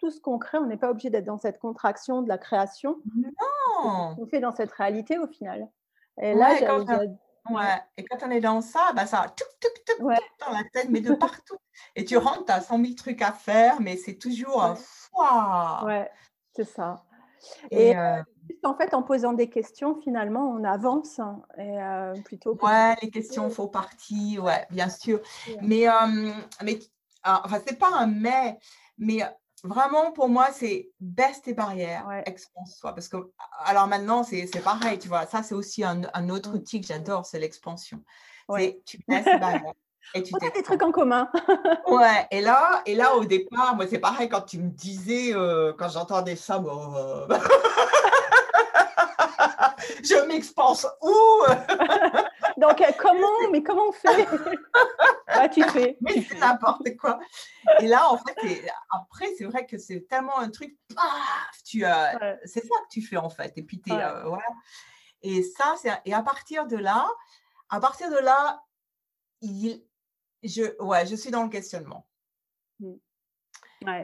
tout, 0.00 0.10
ce 0.10 0.20
qu'on 0.20 0.38
crée. 0.38 0.58
On 0.58 0.66
n'est 0.66 0.76
pas 0.76 0.90
obligé 0.90 1.10
d'être 1.10 1.26
dans 1.26 1.38
cette 1.38 1.60
contraction 1.60 2.22
de 2.22 2.28
la 2.28 2.38
création. 2.38 2.98
Non. 3.16 4.16
On 4.18 4.26
fait 4.26 4.40
dans 4.40 4.52
cette 4.52 4.72
réalité 4.72 5.18
au 5.18 5.28
final. 5.28 5.68
Et 6.20 6.34
là, 6.34 6.56
ouais, 7.50 7.56
Ouais. 7.56 7.82
Et 7.96 8.04
quand 8.04 8.18
on 8.26 8.30
est 8.30 8.40
dans 8.40 8.60
ça, 8.60 8.92
bah 8.94 9.06
ça 9.06 9.32
tuc, 9.36 9.46
tuc, 9.60 9.84
tuc, 9.84 9.98
dans 10.00 10.52
la 10.52 10.64
tête, 10.72 10.88
mais 10.90 11.00
de 11.00 11.14
partout. 11.14 11.56
Et 11.96 12.04
tu 12.04 12.16
rentres, 12.16 12.46
tu 12.46 12.52
as 12.52 12.60
100 12.60 12.78
000 12.80 12.94
trucs 12.94 13.22
à 13.22 13.32
faire, 13.32 13.80
mais 13.80 13.96
c'est 13.96 14.16
toujours 14.16 14.62
un 14.62 14.74
foi. 14.76 15.82
Ouais, 15.84 16.10
c'est 16.54 16.64
ça. 16.64 17.04
Et, 17.70 17.96
euh, 17.96 18.22
en 18.64 18.74
fait, 18.74 18.94
en 18.94 19.02
posant 19.02 19.32
des 19.32 19.48
questions, 19.48 20.00
finalement, 20.00 20.50
on 20.50 20.64
avance. 20.64 21.18
Hein, 21.18 21.42
et, 21.56 21.80
euh, 21.80 22.14
plutôt 22.24 22.56
ouais, 22.62 22.96
les 23.02 23.10
questions 23.10 23.50
font 23.50 23.68
partie, 23.68 24.38
ouais, 24.38 24.66
bien 24.70 24.88
sûr. 24.88 25.20
Mais, 25.62 25.88
euh, 25.88 26.32
mais 26.64 26.78
enfin, 27.24 27.58
c'est 27.66 27.78
pas 27.78 27.90
un 27.94 28.06
mais, 28.06 28.58
mais 28.96 29.22
vraiment, 29.64 30.12
pour 30.12 30.28
moi, 30.28 30.48
c'est 30.52 30.90
baisse 31.00 31.42
tes 31.42 31.54
barrières, 31.54 32.06
expose-toi. 32.26 32.94
Parce 32.94 33.08
que, 33.08 33.16
alors 33.64 33.86
maintenant, 33.86 34.24
c'est 34.24 34.48
pareil, 34.62 34.98
tu 34.98 35.08
vois. 35.08 35.26
Ça, 35.26 35.42
c'est 35.42 35.54
aussi 35.54 35.84
un, 35.84 36.02
autre 36.28 36.50
mmh. 36.50 36.54
outil 36.54 36.80
que 36.80 36.86
j'adore, 36.86 37.26
c'est 37.26 37.38
l'expansion. 37.38 38.02
Ouais. 38.48 38.80
Tu 38.84 38.98
baisses 39.06 39.24
tes 39.24 39.38
barrières. 39.38 39.72
Et 40.14 40.22
tu 40.22 40.34
as 40.40 40.50
des 40.50 40.62
trucs 40.62 40.82
en 40.82 40.90
commun. 40.90 41.28
ouais, 41.88 42.26
et 42.30 42.40
là, 42.40 42.82
et 42.86 42.94
là, 42.94 43.14
au 43.16 43.24
départ, 43.24 43.76
moi, 43.76 43.86
c'est 43.86 43.98
pareil 43.98 44.28
quand 44.28 44.40
tu 44.40 44.58
me 44.58 44.70
disais, 44.70 45.34
euh, 45.34 45.72
quand 45.78 45.90
j'entendais 45.90 46.36
ça, 46.36 46.58
bon, 46.58 47.26
je 50.02 50.26
m'expanse 50.26 50.86
où? 51.02 51.44
Donc, 52.58 52.80
euh, 52.80 52.90
comment, 52.98 53.50
mais 53.52 53.62
comment 53.62 53.88
on 53.88 53.92
fait? 53.92 54.26
Bah, 55.28 55.48
Tu 55.48 55.62
fais. 55.62 55.96
Mais 56.00 56.22
c'est 56.22 56.38
n'importe 56.38 56.96
quoi. 56.96 57.20
Et 57.80 57.86
là, 57.86 58.10
en 58.10 58.18
fait, 58.18 58.64
après, 58.90 59.26
c'est 59.36 59.44
vrai 59.44 59.64
que 59.64 59.78
c'est 59.78 60.08
tellement 60.08 60.38
un 60.38 60.50
truc, 60.50 60.76
tu, 61.64 61.84
euh, 61.84 62.36
c'est 62.44 62.62
ça 62.62 62.74
que 62.82 62.88
tu 62.90 63.00
fais, 63.00 63.16
en 63.16 63.30
fait. 63.30 63.52
Et 63.56 63.62
puis, 63.62 63.80
tu 63.80 63.92
euh, 63.92 64.24
voilà. 64.24 64.42
Et 65.22 65.42
ça, 65.42 65.76
c'est, 65.80 65.92
et 66.04 66.14
à 66.14 66.22
partir 66.22 66.66
de 66.66 66.76
là, 66.76 67.08
à 67.68 67.78
partir 67.78 68.10
de 68.10 68.18
là, 68.18 68.64
il, 69.40 69.84
je, 70.42 70.82
ouais, 70.82 71.06
je 71.06 71.14
suis 71.14 71.30
dans 71.30 71.44
le 71.44 71.50
questionnement. 71.50 72.08
Mmh. 72.80 72.94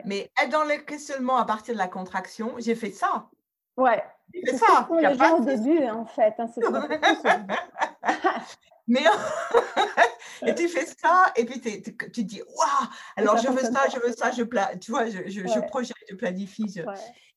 Mais 0.05 0.31
être 0.41 0.51
dans 0.51 0.65
le 0.65 0.77
questionnement 0.79 1.39
à 1.39 1.45
partir 1.45 1.75
de 1.75 1.79
la 1.79 1.89
contraction, 1.89 2.55
j'ai 2.59 2.77
fait 2.77 2.93
ça. 2.93 3.29
Ouais. 3.77 4.05
C'est 4.33 4.57
ça. 4.57 4.89
C'est 4.89 5.09
les 5.09 5.19
gens 5.19 5.39
au 5.39 5.45
début, 5.45 5.89
en 5.89 6.07
fait. 6.07 6.35
Hein, 6.39 6.49
Mais 8.87 9.03
et 10.47 10.55
tu 10.55 10.69
fais 10.69 10.85
ça, 10.85 11.33
et 11.37 11.47
puis 11.47 11.61
tu 11.61 11.83
te 11.95 12.21
dis, 12.21 12.43
waouh, 12.43 12.89
alors 13.17 13.39
je 13.39 13.49
veux 13.49 13.63
ça, 13.63 13.89
je 13.89 13.99
veux 13.99 14.13
ça, 14.13 14.31
je 14.31 14.43
tu 14.79 14.91
vois, 14.91 15.07
je, 15.07 15.27
je, 15.27 15.67
projette, 15.69 15.97
je 16.09 16.15
planifie. 16.15 16.67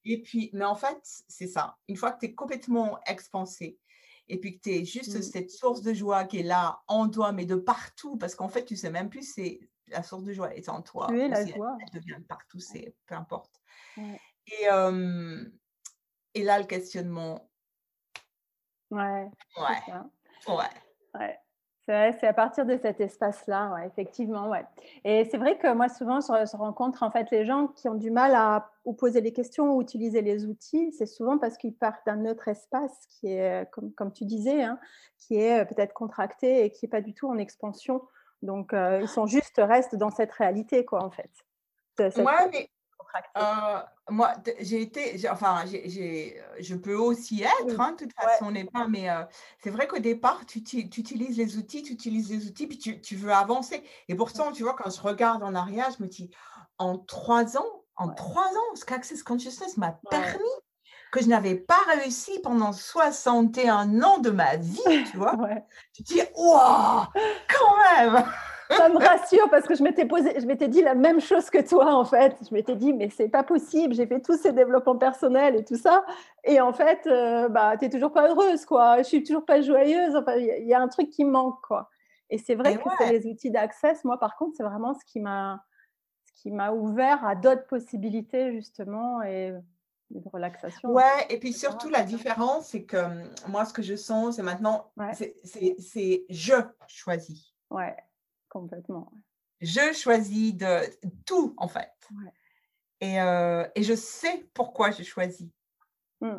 Et 0.04 0.22
puis, 0.22 0.50
mais 0.54 0.66
en 0.66 0.76
fait, 0.76 0.98
c'est 1.28 1.48
ça. 1.48 1.78
Une 1.88 1.96
fois 1.96 2.12
que 2.12 2.20
tu 2.20 2.26
es 2.26 2.34
complètement 2.34 3.00
expansé, 3.08 3.78
et 4.30 4.40
puis 4.40 4.58
que 4.58 4.64
tu 4.64 4.72
es 4.72 4.86
juste 4.86 5.18
mmh. 5.18 5.22
cette 5.22 5.52
source 5.52 5.82
de 5.82 5.94
joie 5.94 6.26
qui 6.26 6.40
est 6.40 6.44
là 6.44 6.82
en 6.88 7.08
toi, 7.10 7.32
mais 7.32 7.46
de 7.46 7.56
partout, 7.56 8.18
parce 8.18 8.36
qu'en 8.36 8.50
fait, 8.50 8.66
tu 8.66 8.76
sais 8.76 8.90
même 8.90 9.10
plus, 9.10 9.34
c'est 9.34 9.62
la 9.88 10.04
source 10.04 10.24
de 10.24 10.34
joie 10.34 10.54
est 10.54 10.68
en 10.68 10.82
toi. 10.82 11.08
Oui, 11.10 11.30
la 11.30 11.46
joie. 11.46 11.78
Elle, 11.82 12.02
devient 12.02 12.22
partout, 12.28 12.60
c'est 12.60 12.94
peu 13.06 13.16
importe. 13.16 13.62
Et, 13.98 14.68
et 16.34 16.44
là, 16.44 16.60
le 16.60 16.66
questionnement. 16.66 17.50
Ouais. 18.92 19.30
Ouais. 19.58 19.94
Ouais. 20.48 20.64
Ouais. 21.14 21.40
C'est 21.88 22.28
à 22.28 22.34
partir 22.34 22.66
de 22.66 22.78
cet 22.78 23.00
espace-là, 23.00 23.74
ouais, 23.74 23.88
effectivement, 23.88 24.50
ouais. 24.50 24.66
Et 25.06 25.24
c'est 25.32 25.38
vrai 25.38 25.58
que 25.58 25.74
moi, 25.74 25.88
souvent, 25.88 26.20
je, 26.20 26.58
rencontre 26.58 27.02
en 27.02 27.12
fait 27.12 27.32
les 27.32 27.46
gens 27.46 27.68
qui 27.68 27.88
ont 27.88 27.96
du 27.96 28.12
mal 28.12 28.36
à 28.36 28.70
ou 28.84 28.94
poser 28.94 29.22
les 29.22 29.32
questions 29.32 29.74
ou 29.74 29.82
utiliser 29.82 30.22
les 30.22 30.46
outils. 30.46 30.92
C'est 30.92 31.06
souvent 31.06 31.38
parce 31.38 31.58
qu'ils 31.58 31.74
partent 31.74 32.06
d'un 32.06 32.26
autre 32.26 32.50
espace 32.50 33.08
qui 33.08 33.32
est, 33.32 33.70
comme, 33.72 33.94
comme 33.94 34.12
tu 34.12 34.26
disais, 34.26 34.64
hein, 34.64 34.78
qui 35.18 35.36
est 35.36 35.66
peut-être 35.66 35.94
contracté 35.94 36.66
et 36.66 36.72
qui 36.72 36.86
n'est 36.86 36.90
pas 36.90 37.02
du 37.02 37.14
tout 37.14 37.30
en 37.30 37.38
expansion. 37.38 38.02
Donc, 38.42 38.74
euh, 38.74 39.00
ils 39.02 39.08
sont 39.08 39.26
juste 39.26 39.56
restent 39.58 39.96
dans 39.96 40.12
cette 40.12 40.34
réalité, 40.34 40.84
quoi, 40.84 41.04
en 41.04 41.10
fait. 41.10 41.32
Ouais, 42.00 42.50
mais 42.52 42.70
euh, 43.38 43.80
moi, 44.10 44.34
j'ai 44.60 44.82
été, 44.82 45.30
enfin, 45.30 45.64
j'ai, 45.66 46.42
je 46.60 46.76
peux 46.76 46.96
aussi 46.96 47.44
être, 47.44 47.80
hein, 47.80 47.92
de 47.94 48.06
toute 48.06 48.14
façon, 48.14 48.46
on 48.46 48.52
n'est 48.52 48.66
pas, 48.66 48.88
mais 48.88 49.10
euh, 49.10 49.24
c'est 49.64 49.70
vrai 49.70 49.88
qu'au 49.88 50.00
départ, 50.00 50.46
tu, 50.46 50.64
tu, 50.64 50.80
utilises 50.80 51.38
les 51.38 51.58
outils, 51.58 51.84
tu 51.84 51.94
utilises 51.94 52.30
les 52.30 52.48
outils, 52.48 52.68
puis 52.68 52.78
tu, 52.78 53.02
tu, 53.02 53.16
veux 53.16 53.32
avancer. 53.32 53.84
Et 54.08 54.16
pourtant, 54.16 54.52
tu 54.52 54.64
vois, 54.64 54.76
quand 54.76 54.90
je 54.90 55.02
regarde 55.02 55.44
en 55.44 55.56
arrière, 55.56 55.90
je 55.98 56.04
me 56.04 56.08
dis, 56.08 56.30
en 56.78 56.98
trois 56.98 57.58
ans, 57.58 57.84
en 57.96 58.10
trois 58.10 58.48
ans, 58.48 58.76
ce 58.76 58.86
qu'Access 58.86 59.24
Consciousness 59.24 59.78
m'a 59.78 60.00
permis 60.10 60.44
que 61.12 61.22
je 61.22 61.28
n'avais 61.28 61.56
pas 61.56 61.80
réussi 61.96 62.40
pendant 62.44 62.74
61 62.74 64.02
ans 64.02 64.18
de 64.20 64.30
ma 64.30 64.58
vie, 64.58 65.04
tu 65.12 65.18
vois. 65.18 65.36
Tu 65.94 66.04
te 66.04 66.14
dis, 66.14 66.22
waouh, 66.36 67.06
quand 67.48 67.78
même 67.96 68.24
ça 68.70 68.90
me 68.90 68.98
rassure 68.98 69.50
parce 69.50 69.66
que 69.66 69.76
je 69.76 69.84
m'étais 69.84 70.06
posé, 70.06 70.40
je 70.40 70.46
m'étais 70.46 70.68
dit 70.68 70.82
la 70.82 70.96
même 70.96 71.20
chose 71.20 71.50
que 71.50 71.68
toi 71.68 71.94
en 71.94 72.06
fait. 72.06 72.36
Je 72.48 72.54
m'étais 72.54 72.76
dit 72.76 72.94
mais 72.94 73.10
c'est 73.10 73.30
pas 73.30 73.44
possible, 73.44 73.94
j'ai 73.94 74.08
fait 74.08 74.22
tous 74.22 74.38
ces 74.38 74.52
développements 74.52 74.98
personnels 74.98 75.56
et 75.56 75.64
tout 75.64 75.78
ça, 75.78 76.06
et 76.44 76.60
en 76.60 76.74
fait 76.74 77.06
euh, 77.08 77.50
bah 77.50 77.78
t'es 77.78 77.90
toujours 77.90 78.12
pas 78.12 78.30
heureuse 78.30 78.66
quoi. 78.66 78.98
Je 79.00 79.04
suis 79.04 79.24
toujours 79.24 79.46
pas 79.46 79.62
joyeuse. 79.62 80.16
Enfin 80.16 80.36
il 80.36 80.68
y, 80.68 80.74
a 80.74 80.82
un 80.82 80.88
truc 80.88 81.10
qui 81.10 81.24
manque 81.24 81.62
quoi. 81.62 81.90
Et 82.30 82.38
c'est 82.38 82.56
vrai 82.56 82.78
que 82.78 82.90
c'est 82.98 83.12
les 83.12 83.28
outils 83.28 83.52
d'accès. 83.52 83.94
Moi 84.04 84.20
par 84.20 84.36
contre 84.36 84.56
c'est 84.58 84.64
vraiment 84.64 84.94
ce 84.94 85.06
qui 85.06 85.20
m'a, 85.20 85.64
ce 86.26 86.42
qui 86.42 86.52
m'a 86.52 86.72
ouvert 86.72 87.26
à 87.26 87.36
d'autres 87.36 87.68
possibilités 87.68 88.52
justement 88.54 89.22
et 89.24 89.54
de 90.10 90.30
relaxation. 90.30 90.90
Ouais, 90.90 91.26
et 91.30 91.38
puis 91.38 91.54
surtout 91.54 91.90
la 91.90 92.04
différence, 92.04 92.70
c'est 92.70 92.84
que 92.84 92.98
hum, 92.98 93.24
moi, 93.48 93.66
ce 93.66 93.74
que 93.74 93.82
je 93.82 93.96
sens, 93.96 94.36
c'est 94.36 94.44
maintenant, 94.44 94.92
c'est 95.14 96.26
je 96.30 96.56
choisis. 96.88 97.54
Ouais. 97.70 97.96
Complètement. 98.60 99.12
Je 99.62 99.94
choisis 99.94 100.56
de 100.56 100.82
tout, 101.26 101.54
en 101.58 101.68
fait. 101.68 101.92
Et, 103.02 103.22
euh, 103.22 103.68
et, 103.76 103.84
je 103.84 103.94
sais 103.94 104.50
pourquoi 104.56 104.90
je 104.90 105.04
choisis. 105.04 105.48
Mmh. 106.22 106.38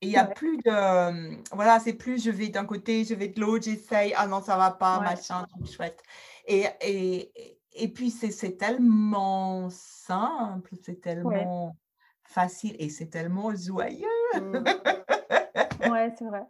Et 0.00 0.06
il 0.06 0.10
n'y 0.10 0.16
a 0.16 0.24
plus 0.24 0.56
de. 0.58 1.54
Voilà, 1.54 1.78
c'est 1.78 1.92
plus 1.92 2.24
je 2.24 2.30
vais 2.30 2.48
d'un 2.48 2.64
côté, 2.64 3.04
je 3.04 3.14
vais 3.14 3.28
de 3.28 3.40
l'autre, 3.40 3.64
j'essaye, 3.64 4.12
ah 4.16 4.26
non, 4.26 4.40
ça 4.40 4.56
va 4.56 4.72
pas, 4.72 4.98
machin, 5.00 5.46
truc 5.48 5.70
chouette. 5.70 6.02
Et, 6.46 6.66
et, 6.80 7.60
et 7.72 7.88
puis, 7.88 8.10
c'est 8.10 8.56
tellement 8.56 9.68
simple, 9.70 10.74
c'est 10.82 11.00
tellement 11.00 11.76
facile 12.24 12.74
et 12.80 12.88
c'est 12.88 13.10
tellement 13.10 13.54
joyeux. 13.54 14.06
Mmh. 14.34 14.64
ouais, 15.92 16.12
c'est 16.18 16.24
vrai. 16.24 16.46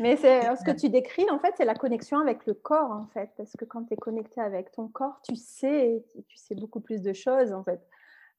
Mais 0.00 0.16
c'est 0.16 0.42
ce 0.56 0.64
que 0.64 0.70
tu 0.70 0.88
décris, 0.88 1.28
en 1.30 1.38
fait, 1.38 1.54
c'est 1.56 1.64
la 1.64 1.74
connexion 1.74 2.18
avec 2.18 2.46
le 2.46 2.54
corps, 2.54 2.90
en 2.90 3.06
fait. 3.12 3.30
Parce 3.36 3.52
que 3.56 3.64
quand 3.64 3.84
tu 3.84 3.94
es 3.94 3.96
connecté 3.96 4.40
avec 4.40 4.70
ton 4.72 4.88
corps, 4.88 5.20
tu 5.22 5.34
sais, 5.34 6.04
tu 6.28 6.36
sais 6.36 6.54
beaucoup 6.54 6.80
plus 6.80 7.02
de 7.02 7.12
choses, 7.12 7.52
en 7.52 7.64
fait. 7.64 7.80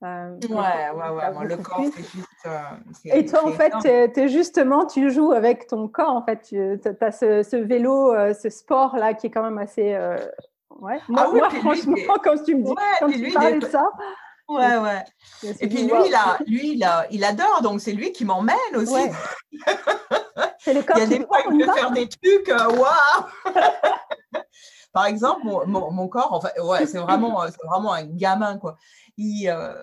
Euh, 0.02 0.38
ouais, 0.48 0.50
ouais, 0.50 1.10
ouais. 1.10 1.32
Moi, 1.34 1.44
le 1.44 1.58
corps, 1.58 1.84
c'est 1.94 2.04
juste. 2.04 2.28
Euh, 2.46 2.62
et 3.04 3.26
toi, 3.26 3.46
en 3.46 3.52
fait, 3.52 3.74
es, 3.86 4.28
justement, 4.30 4.86
tu 4.86 5.12
joues 5.12 5.34
avec 5.34 5.68
ton 5.68 5.90
corps. 5.90 6.16
En 6.16 6.24
fait, 6.24 6.42
tu 6.44 6.58
as 7.02 7.12
ce, 7.12 7.56
vélo, 7.58 8.14
euh, 8.14 8.34
ce 8.34 8.50
sport-là 8.50 9.14
qui 9.14 9.28
est 9.28 9.32
quand 9.32 9.44
même 9.44 9.58
assez. 9.58 9.98
Ouais. 10.80 11.00
Moi, 11.10 11.26
ah 11.26 11.32
moi 11.34 11.50
franchement, 11.50 11.96
quand 12.24 12.42
tu 12.44 12.56
me 12.56 12.64
dis, 12.64 12.74
quand 13.00 13.10
tu 13.10 13.34
parles 13.34 13.60
de 13.60 13.66
ça. 13.66 13.90
Ouais, 14.50 14.78
ouais. 14.78 15.04
Et 15.44 15.68
puis 15.68 15.84
lui, 15.84 16.08
il, 16.08 16.16
a, 16.16 16.40
lui 16.48 16.74
il, 16.74 16.84
a, 16.84 17.06
il 17.12 17.24
adore, 17.24 17.62
donc 17.62 17.82
c'est 17.82 17.92
lui 17.92 18.12
qui 18.12 18.26
m'emmène 18.26 18.56
aussi. 18.76 18.94
Ouais. 18.94 19.12
il 20.68 20.74
y 20.74 21.02
a 21.02 21.06
des 21.06 21.24
fois, 21.24 21.38
il 21.52 21.60
veut 21.60 21.72
faire 21.72 21.92
des 21.92 22.10
trucs, 22.10 22.50
euh, 22.50 22.68
waouh 22.70 23.54
Par 24.92 25.06
exemple, 25.06 25.42
mon, 25.44 25.68
mon, 25.68 25.92
mon, 25.92 26.08
corps, 26.08 26.34
en 26.34 26.42
fait, 26.42 26.60
ouais, 26.60 26.88
c'est 26.88 26.98
vraiment, 26.98 27.46
vraiment 27.64 27.94
un 27.94 28.06
gamin, 28.06 28.58
quoi. 28.58 28.76
Il, 29.22 29.50
euh, 29.50 29.74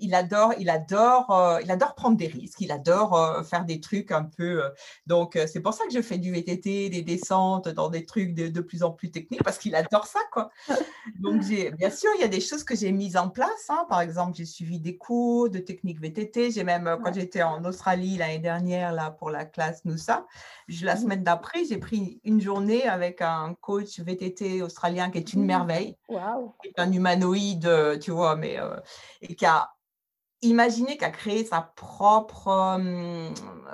il 0.00 0.14
adore, 0.14 0.54
il 0.58 0.70
adore, 0.70 1.30
euh, 1.30 1.60
il 1.62 1.70
adore 1.70 1.94
prendre 1.94 2.16
des 2.16 2.26
risques, 2.26 2.60
il 2.60 2.72
adore 2.72 3.14
euh, 3.14 3.42
faire 3.44 3.64
des 3.64 3.80
trucs 3.80 4.10
un 4.10 4.24
peu. 4.24 4.62
Donc, 5.06 5.38
c'est 5.46 5.60
pour 5.60 5.74
ça 5.74 5.84
que 5.84 5.92
je 5.92 6.02
fais 6.02 6.18
du 6.18 6.32
VTT, 6.32 6.88
des 6.88 7.02
descentes 7.02 7.68
dans 7.68 7.88
des 7.88 8.04
trucs 8.04 8.34
de, 8.34 8.60
plus 8.60 8.82
en 8.82 8.90
plus 8.90 9.10
techniques, 9.10 9.44
parce 9.44 9.58
qu'il 9.58 9.74
adore 9.74 10.06
ça, 10.06 10.20
quoi. 10.32 10.50
Donc, 11.20 11.42
bien 11.42 11.90
sûr, 11.90 12.10
il 12.16 12.20
y 12.20 12.24
a 12.24 12.28
des 12.28 12.40
choses 12.40 12.64
que 12.64 12.74
j'ai 12.74 12.92
mises 12.92 13.16
en 13.16 13.28
place. 13.28 13.68
Hein. 13.68 13.86
Par 13.88 14.00
exemple, 14.00 14.36
j'ai 14.36 14.44
suivi 14.44 14.80
des 14.80 14.96
cours 14.96 15.48
de 15.48 15.58
technique 15.58 16.00
VTT. 16.00 16.50
J'ai 16.50 16.64
même, 16.64 16.98
quand 17.04 17.14
j'étais 17.14 17.42
en 17.42 17.64
Australie 17.64 18.16
l'année 18.16 18.38
dernière, 18.38 18.92
là, 18.92 19.10
pour 19.10 19.30
la 19.30 19.44
classe 19.44 19.84
Noussa, 19.84 20.26
la 20.82 20.94
mmh. 20.94 20.98
semaine 20.98 21.22
d'après, 21.22 21.64
j'ai 21.64 21.78
pris 21.78 22.20
une 22.24 22.40
journée 22.40 22.84
avec 22.84 23.22
un 23.22 23.54
coach 23.60 24.00
VTT 24.00 24.62
australien 24.62 25.10
qui 25.10 25.18
est 25.18 25.32
une 25.32 25.42
mmh. 25.42 25.46
merveille, 25.46 25.96
qui 26.08 26.68
est 26.68 26.80
un 26.80 26.92
humanoïde, 26.92 27.98
tu 28.00 28.10
vois, 28.10 28.36
mais 28.40 28.58
et 29.20 29.34
qui 29.34 29.46
a 29.46 29.70
imaginez 30.42 30.96
qu'à 30.96 31.10
créer 31.10 31.44
sa 31.44 31.60
propre 31.76 32.78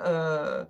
euh, 0.05 0.65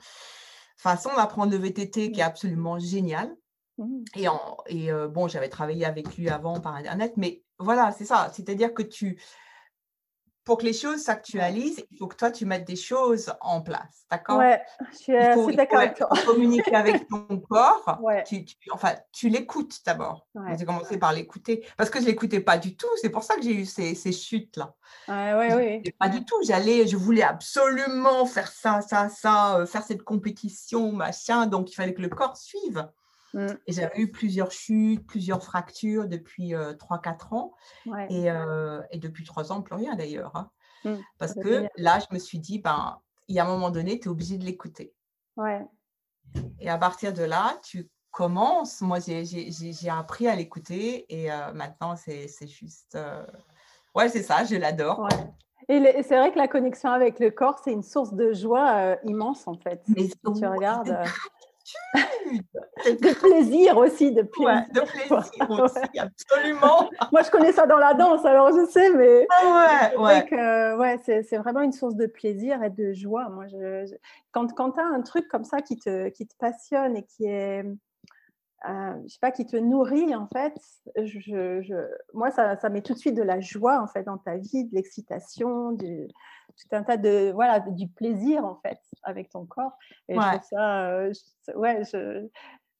façon 0.78 1.10
d'apprendre 1.16 1.52
le 1.52 1.58
VTT 1.58 2.12
qui 2.12 2.20
est 2.20 2.24
absolument 2.24 2.80
géniale. 2.80 3.36
Mmh. 3.78 4.04
Et, 4.16 4.28
en, 4.28 4.58
et 4.68 4.90
bon, 5.10 5.28
j'avais 5.28 5.50
travaillé 5.50 5.86
avec 5.86 6.16
lui 6.16 6.30
avant 6.30 6.60
par 6.60 6.76
Internet, 6.76 7.14
mais 7.18 7.44
voilà, 7.60 7.92
c'est 7.92 8.06
ça. 8.06 8.32
C'est-à-dire 8.34 8.74
que 8.74 8.84
tu, 8.84 9.20
pour 10.48 10.60
que 10.60 10.64
les 10.64 10.72
choses 10.72 11.02
s'actualisent, 11.02 11.84
il 11.92 11.98
faut 11.98 12.08
que 12.08 12.16
toi, 12.16 12.32
tu 12.32 12.46
mettes 12.46 12.66
des 12.66 12.78
choses 12.78 13.34
en 13.42 13.60
place. 13.62 14.06
D'accord? 14.10 14.40
Ouais, 14.40 14.62
je 14.94 14.98
suis 14.98 15.18
assez 15.18 15.52
d'accord 15.52 15.80
avec 15.80 15.98
toi. 15.98 16.08
communiquer 16.26 16.74
avec 16.74 17.06
ton 17.10 17.38
corps. 17.50 18.00
Tu, 18.26 18.46
enfin, 18.72 18.94
tu 19.12 19.28
l'écoutes 19.28 19.76
d'abord. 19.86 20.26
J'ai 20.58 20.64
commencé 20.64 20.98
par 20.98 21.12
l'écouter 21.12 21.68
parce 21.76 21.90
que 21.90 22.00
je 22.00 22.06
ne 22.06 22.12
l'écoutais 22.12 22.40
pas 22.40 22.58
du 22.58 22.78
tout. 22.78 22.88
C'est 23.02 23.10
pour 23.10 23.24
ça 23.24 23.36
que 23.36 23.42
j'ai 23.42 23.56
eu 23.56 23.66
ces, 23.66 23.94
ces 23.94 24.14
chutes-là. 24.14 24.74
Ouais, 25.10 25.34
ouais, 25.34 25.54
ouais. 25.54 25.84
Pas 26.00 26.08
du 26.08 26.24
tout. 26.24 26.38
J'allais, 26.44 26.88
je 26.88 26.96
voulais 26.96 27.24
absolument 27.24 28.26
faire 28.26 28.50
ça, 28.50 28.80
ça, 28.80 29.10
ça, 29.10 29.58
euh, 29.58 29.66
faire 29.66 29.84
cette 29.84 30.04
compétition, 30.04 30.94
machin. 30.94 31.46
Donc, 31.48 31.74
il 31.74 31.76
fallait 31.76 31.94
que 31.94 32.02
le 32.02 32.08
corps 32.08 32.38
suive. 32.38 32.88
Mm. 33.38 33.48
Et 33.68 33.72
j'avais 33.72 34.00
eu 34.00 34.12
plusieurs 34.12 34.52
chutes, 34.52 35.06
plusieurs 35.06 35.44
fractures 35.44 36.08
depuis 36.08 36.54
3-4 36.54 37.36
ans. 37.36 37.54
Et, 38.10 38.26
et, 38.92 38.98
depuis 38.98 39.24
3 39.24 39.52
ans, 39.52 39.62
plus 39.62 39.76
rien 39.76 39.96
d'ailleurs. 39.96 40.36
Hein. 40.36 40.50
Mm, 40.84 40.96
Parce 41.20 41.36
que 41.36 41.68
là, 41.78 42.00
je 42.00 42.14
me 42.14 42.20
suis 42.20 42.40
dit, 42.40 42.60
ben, 42.60 43.00
il 43.28 43.36
y 43.36 43.40
a 43.40 43.46
un 43.46 43.48
moment 43.48 43.70
donné, 43.70 44.00
tu 44.00 44.08
es 44.08 44.12
obligé 44.12 44.38
de 44.38 44.44
l'écouter. 44.44 44.94
Ouais. 45.38 45.66
Et 46.60 46.70
à 46.70 46.78
partir 46.78 47.14
de 47.14 47.24
là, 47.24 47.60
tu 47.64 47.90
commences. 48.10 48.82
Moi, 48.82 48.98
j'ai 49.00 49.90
appris 49.90 50.28
à 50.28 50.36
l'écouter 50.36 51.06
et 51.10 51.30
maintenant, 51.54 51.96
c'est 51.96 52.48
juste. 52.48 52.98
Ouais, 53.94 54.10
c'est 54.10 54.24
ça, 54.24 54.44
je 54.46 54.56
l'adore. 54.56 55.08
Et, 55.70 56.02
c'est 56.02 56.18
vrai 56.18 56.32
que 56.32 56.38
la 56.38 56.48
connexion 56.48 56.90
avec 56.90 57.20
le 57.20 57.30
corps, 57.30 57.60
c'est 57.64 57.74
une 57.74 57.84
source 57.84 58.14
de 58.14 58.34
joie 58.34 58.98
immense 59.04 59.48
en 59.48 59.56
fait. 59.56 59.84
Mais 59.90 60.08
si 60.08 60.18
tu 60.36 60.46
regardes 60.46 60.98
de 62.32 63.20
plaisir 63.20 63.78
aussi, 63.78 64.12
de 64.12 64.22
plaisir. 64.24 64.66
de 64.74 64.82
plaisir 64.82 65.50
aussi, 65.64 66.00
absolument. 66.00 66.90
Moi, 67.12 67.22
je 67.24 67.32
connais 67.32 67.52
ça 67.52 67.66
dans 67.66 67.78
la 67.78 67.94
danse, 67.94 68.26
alors 68.26 68.50
je 68.52 68.66
sais, 68.66 68.90
mais 68.92 69.28
ah 69.30 69.92
ouais, 69.98 70.26
ouais. 70.32 70.74
ouais 70.76 71.24
c'est 71.24 71.38
vraiment 71.38 71.62
une 71.62 71.72
source 71.72 71.96
de 71.96 72.06
plaisir 72.08 72.64
et 72.64 72.70
de 72.70 72.94
joie. 72.94 73.30
Moi, 73.30 73.48
je, 73.48 73.86
quand, 74.32 74.54
quand 74.54 74.72
tu 74.72 74.80
as 74.80 74.86
un 74.86 75.02
truc 75.02 75.28
comme 75.28 75.44
ça 75.44 75.62
qui 75.62 75.78
te, 75.78 76.10
qui 76.10 76.28
te 76.28 76.36
passionne 76.38 76.96
et 76.96 77.04
qui 77.04 77.26
est, 77.26 77.64
euh, 78.68 78.94
je 79.04 79.14
sais 79.14 79.20
pas, 79.22 79.32
qui 79.32 79.46
te 79.46 79.58
nourrit 79.58 80.16
en 80.16 80.28
fait, 80.28 80.54
je, 80.96 81.62
je, 81.62 81.76
moi, 82.14 82.32
ça, 82.32 82.58
ça 82.58 82.70
met 82.70 82.82
tout 82.82 82.94
de 82.94 83.00
suite 83.00 83.16
de 83.16 83.24
la 83.24 83.40
joie 83.40 83.82
en 83.82 83.88
fait 83.88 84.04
dans 84.04 84.18
ta 84.18 84.38
vie, 84.38 84.66
de 84.66 84.76
l'excitation, 84.76 85.72
du 85.72 86.08
tout 86.58 86.76
un 86.76 86.84
tas 86.84 86.98
de 86.98 87.32
voilà 87.34 87.60
du 87.60 87.88
plaisir 87.88 88.46
en 88.46 88.60
fait 88.62 88.80
avec 89.04 89.30
ton 89.30 89.46
corps. 89.46 89.78
Et 90.10 90.16
je 90.16 90.20
trouve 90.20 90.42
ça, 90.50 90.86
euh, 90.90 91.14
ouais, 91.56 91.84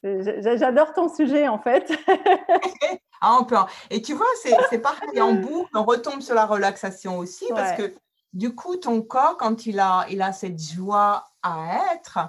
j'adore 0.04 0.94
ton 0.94 1.14
sujet 1.14 1.48
en 1.48 1.60
fait. 1.60 1.92
ah, 3.22 3.38
on 3.40 3.46
peut. 3.46 3.56
Et 3.90 4.02
tu 4.02 4.14
vois, 4.14 4.28
c'est 4.70 4.80
pareil 4.80 5.22
en 5.22 5.34
boucle, 5.34 5.70
on 5.76 5.84
retombe 5.84 6.22
sur 6.22 6.36
la 6.36 6.46
relaxation 6.46 7.18
aussi 7.18 7.46
parce 7.56 7.78
que 7.78 7.94
du 8.34 8.54
coup, 8.54 8.76
ton 8.76 9.02
corps, 9.02 9.38
quand 9.38 9.66
il 9.66 9.80
a, 9.80 10.06
il 10.10 10.22
a 10.22 10.34
cette 10.34 10.60
joie 10.60 11.26
à 11.42 11.94
être 11.96 12.20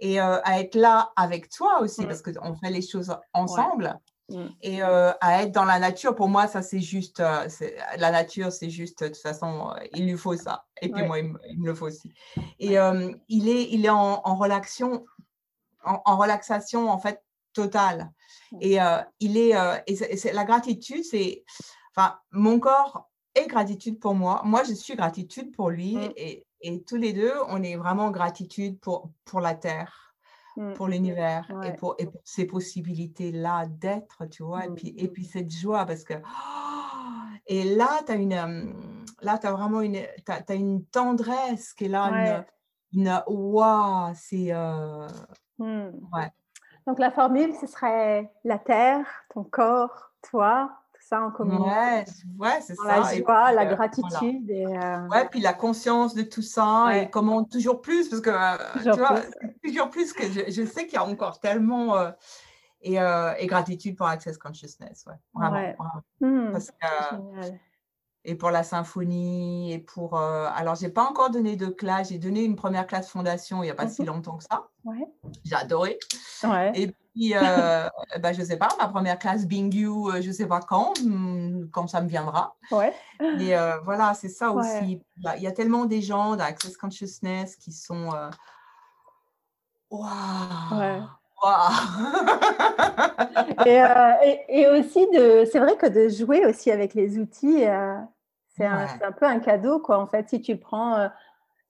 et 0.00 0.20
euh, 0.20 0.40
à 0.42 0.60
être 0.60 0.74
là 0.74 1.12
avec 1.16 1.48
toi 1.48 1.80
aussi, 1.80 2.02
mmh. 2.02 2.08
parce 2.08 2.22
qu'on 2.22 2.54
fait 2.56 2.70
les 2.70 2.82
choses 2.82 3.16
ensemble. 3.32 3.98
Mmh. 4.30 4.46
Et 4.62 4.82
euh, 4.82 5.12
à 5.20 5.42
être 5.42 5.52
dans 5.52 5.64
la 5.64 5.78
nature, 5.78 6.14
pour 6.14 6.28
moi, 6.28 6.46
ça 6.46 6.62
c'est 6.62 6.80
juste, 6.80 7.20
euh, 7.20 7.46
la 7.98 8.10
nature, 8.10 8.52
c'est 8.52 8.70
juste, 8.70 9.02
de 9.02 9.08
toute 9.08 9.18
façon, 9.18 9.70
euh, 9.70 9.84
il 9.92 10.06
lui 10.06 10.16
faut 10.16 10.36
ça. 10.36 10.64
Et 10.80 10.88
puis 10.88 11.04
moi, 11.04 11.18
il, 11.18 11.32
me 11.58 11.66
le 11.66 11.74
faut 11.74 11.86
aussi. 11.86 12.12
Et 12.58 12.76
il 13.28 13.48
est, 13.48 13.68
il 13.70 13.84
est 13.84 13.90
en, 13.90 14.22
en 14.24 14.36
relaxation, 14.36 15.04
en, 15.84 16.16
relaxation 16.16 16.90
en 16.90 16.98
fait 16.98 17.22
totale. 17.52 18.10
Mmh. 18.52 18.58
Et 18.60 18.78
il 19.20 19.36
est, 19.36 19.54
et 19.86 20.32
la 20.32 20.44
gratitude, 20.44 21.04
c'est, 21.04 21.44
enfin, 21.94 22.18
mon 22.32 22.58
corps 22.58 23.10
est 23.34 23.46
gratitude 23.46 23.98
pour 23.98 24.14
moi. 24.14 24.40
Moi, 24.44 24.62
je 24.64 24.72
suis 24.72 24.96
gratitude 24.96 25.54
pour 25.54 25.70
lui. 25.70 25.96
Mmh. 25.96 26.12
Et, 26.16 26.46
et 26.62 26.82
tous 26.82 26.96
les 26.96 27.12
deux, 27.12 27.34
on 27.48 27.62
est 27.62 27.76
vraiment 27.76 28.10
gratitude 28.10 28.80
pour, 28.80 29.10
pour 29.26 29.40
la 29.40 29.54
terre. 29.54 30.03
Mmh. 30.56 30.74
pour 30.74 30.86
l'univers 30.86 31.50
et, 31.64 31.72
pour, 31.72 31.96
et 31.98 32.06
pour 32.06 32.20
ces 32.22 32.46
possibilités-là 32.46 33.66
d'être, 33.66 34.24
tu 34.26 34.44
vois, 34.44 34.66
et, 34.66 34.68
mmh. 34.68 34.74
puis, 34.76 34.94
et 34.96 35.08
puis 35.08 35.24
cette 35.24 35.50
joie 35.50 35.84
parce 35.84 36.04
que. 36.04 36.14
et 37.48 37.64
là, 37.74 37.88
tu 38.06 38.12
as, 38.12 38.14
une, 38.14 38.74
là, 39.20 39.40
as 39.42 39.52
vraiment 39.52 39.80
une, 39.80 39.98
as, 40.28 40.54
une 40.54 40.84
tendresse 40.86 41.72
qui 41.74 41.86
est 41.86 41.88
là, 41.88 42.44
une, 42.92 43.02
une 43.02 44.14
c'est. 44.14 44.52
Euh, 44.52 45.08
mmh. 45.58 45.90
ouais. 46.12 46.30
Donc 46.86 47.00
la 47.00 47.10
formule, 47.10 47.52
ce 47.54 47.66
serait 47.66 48.30
la 48.44 48.58
terre, 48.58 49.06
ton 49.30 49.42
corps, 49.42 50.12
toi, 50.22 50.70
ça 51.14 51.22
en 51.22 51.30
commun. 51.30 51.60
Ouais, 51.60 52.04
ouais 52.38 52.60
c'est 52.60 52.74
ça. 52.74 53.00
La 53.00 53.16
joie, 53.16 53.52
la 53.52 53.62
euh, 53.62 53.74
gratitude. 53.74 54.50
Et, 54.50 54.66
euh, 54.66 55.08
Ouais, 55.08 55.28
puis 55.30 55.40
la 55.40 55.54
conscience 55.54 56.14
de 56.14 56.22
tout 56.22 56.42
ça 56.42 56.96
et 56.96 57.10
comment 57.10 57.44
toujours 57.44 57.80
plus, 57.80 58.08
parce 58.08 58.22
que 58.22 58.30
euh, 58.30 58.78
toujours 58.78 58.94
tu 58.94 59.00
vois, 59.00 59.20
plus. 59.20 59.54
toujours 59.64 59.90
plus 59.90 60.12
que 60.12 60.24
je, 60.24 60.64
sais 60.64 60.86
qu'il 60.86 60.94
y 60.94 60.96
a 60.96 61.04
encore 61.04 61.40
tellement. 61.40 61.94
et, 62.80 62.94
et, 62.94 63.46
gratitude 63.46 63.96
pour 63.96 64.06
Access 64.06 64.38
Consciousness, 64.38 65.04
ouais, 65.06 65.14
vraiment. 65.34 65.74
Mmh, 66.20 66.52
parce 66.52 66.70
que, 66.70 67.50
et 68.26 68.34
pour 68.34 68.50
la 68.50 68.62
symphonie 68.62 69.72
et 69.72 69.78
pour. 69.78 70.18
alors, 70.18 70.74
j'ai 70.74 70.88
pas 70.88 71.04
encore 71.04 71.30
donné 71.30 71.56
de 71.56 71.66
classe, 71.66 72.08
j'ai 72.08 72.18
donné 72.18 72.44
une 72.44 72.56
première 72.56 72.86
classe 72.86 73.10
fondation 73.10 73.62
il 73.62 73.66
n'y 73.66 73.70
a 73.70 73.74
pas 73.74 73.88
si 73.88 74.02
mmh 74.02 74.06
longtemps 74.06 74.36
que 74.36 74.44
ça. 74.44 74.68
Ouais. 74.84 75.06
J'ai 75.44 75.54
adoré. 75.54 75.98
Ouais. 76.44 76.72
Et 76.74 76.94
puis, 77.14 77.32
euh, 77.36 77.88
bah, 78.18 78.32
je 78.32 78.40
ne 78.40 78.44
sais 78.44 78.56
pas, 78.56 78.68
ma 78.76 78.88
première 78.88 79.20
classe 79.20 79.46
Bingu, 79.46 79.86
euh, 79.86 80.20
je 80.20 80.28
ne 80.28 80.32
sais 80.32 80.46
pas 80.46 80.58
quand, 80.58 80.94
hmm, 81.00 81.68
quand 81.70 81.86
ça 81.86 82.00
me 82.00 82.08
viendra. 82.08 82.56
Ouais. 82.72 82.92
Et 83.38 83.56
euh, 83.56 83.78
voilà, 83.84 84.14
c'est 84.14 84.28
ça 84.28 84.50
aussi. 84.50 85.00
Bah, 85.18 85.36
il 85.36 85.42
y 85.44 85.46
a 85.46 85.52
tellement 85.52 85.84
des 85.84 86.02
gens 86.02 86.34
d'Access 86.34 86.76
Consciousness 86.76 87.54
qui 87.54 87.70
sont. 87.70 88.10
Waouh! 89.90 90.10
Ouais. 90.80 91.00
et, 93.66 94.40
et, 94.48 94.66
aussi, 94.70 95.06
de, 95.10 95.44
c'est 95.52 95.60
vrai 95.60 95.76
que 95.76 95.86
de 95.86 96.08
jouer 96.08 96.44
aussi 96.46 96.72
avec 96.72 96.94
les 96.94 97.18
outils, 97.18 97.64
c'est, 98.56 98.66
un, 98.66 98.88
un, 99.02 99.12
peu 99.12 99.26
un 99.26 99.38
cadeau, 99.38 99.78
quoi. 99.78 100.00
En 100.00 100.08
fait, 100.08 100.28
si 100.30 100.40
tu 100.40 100.54
le 100.54 100.58
prends 100.58 101.08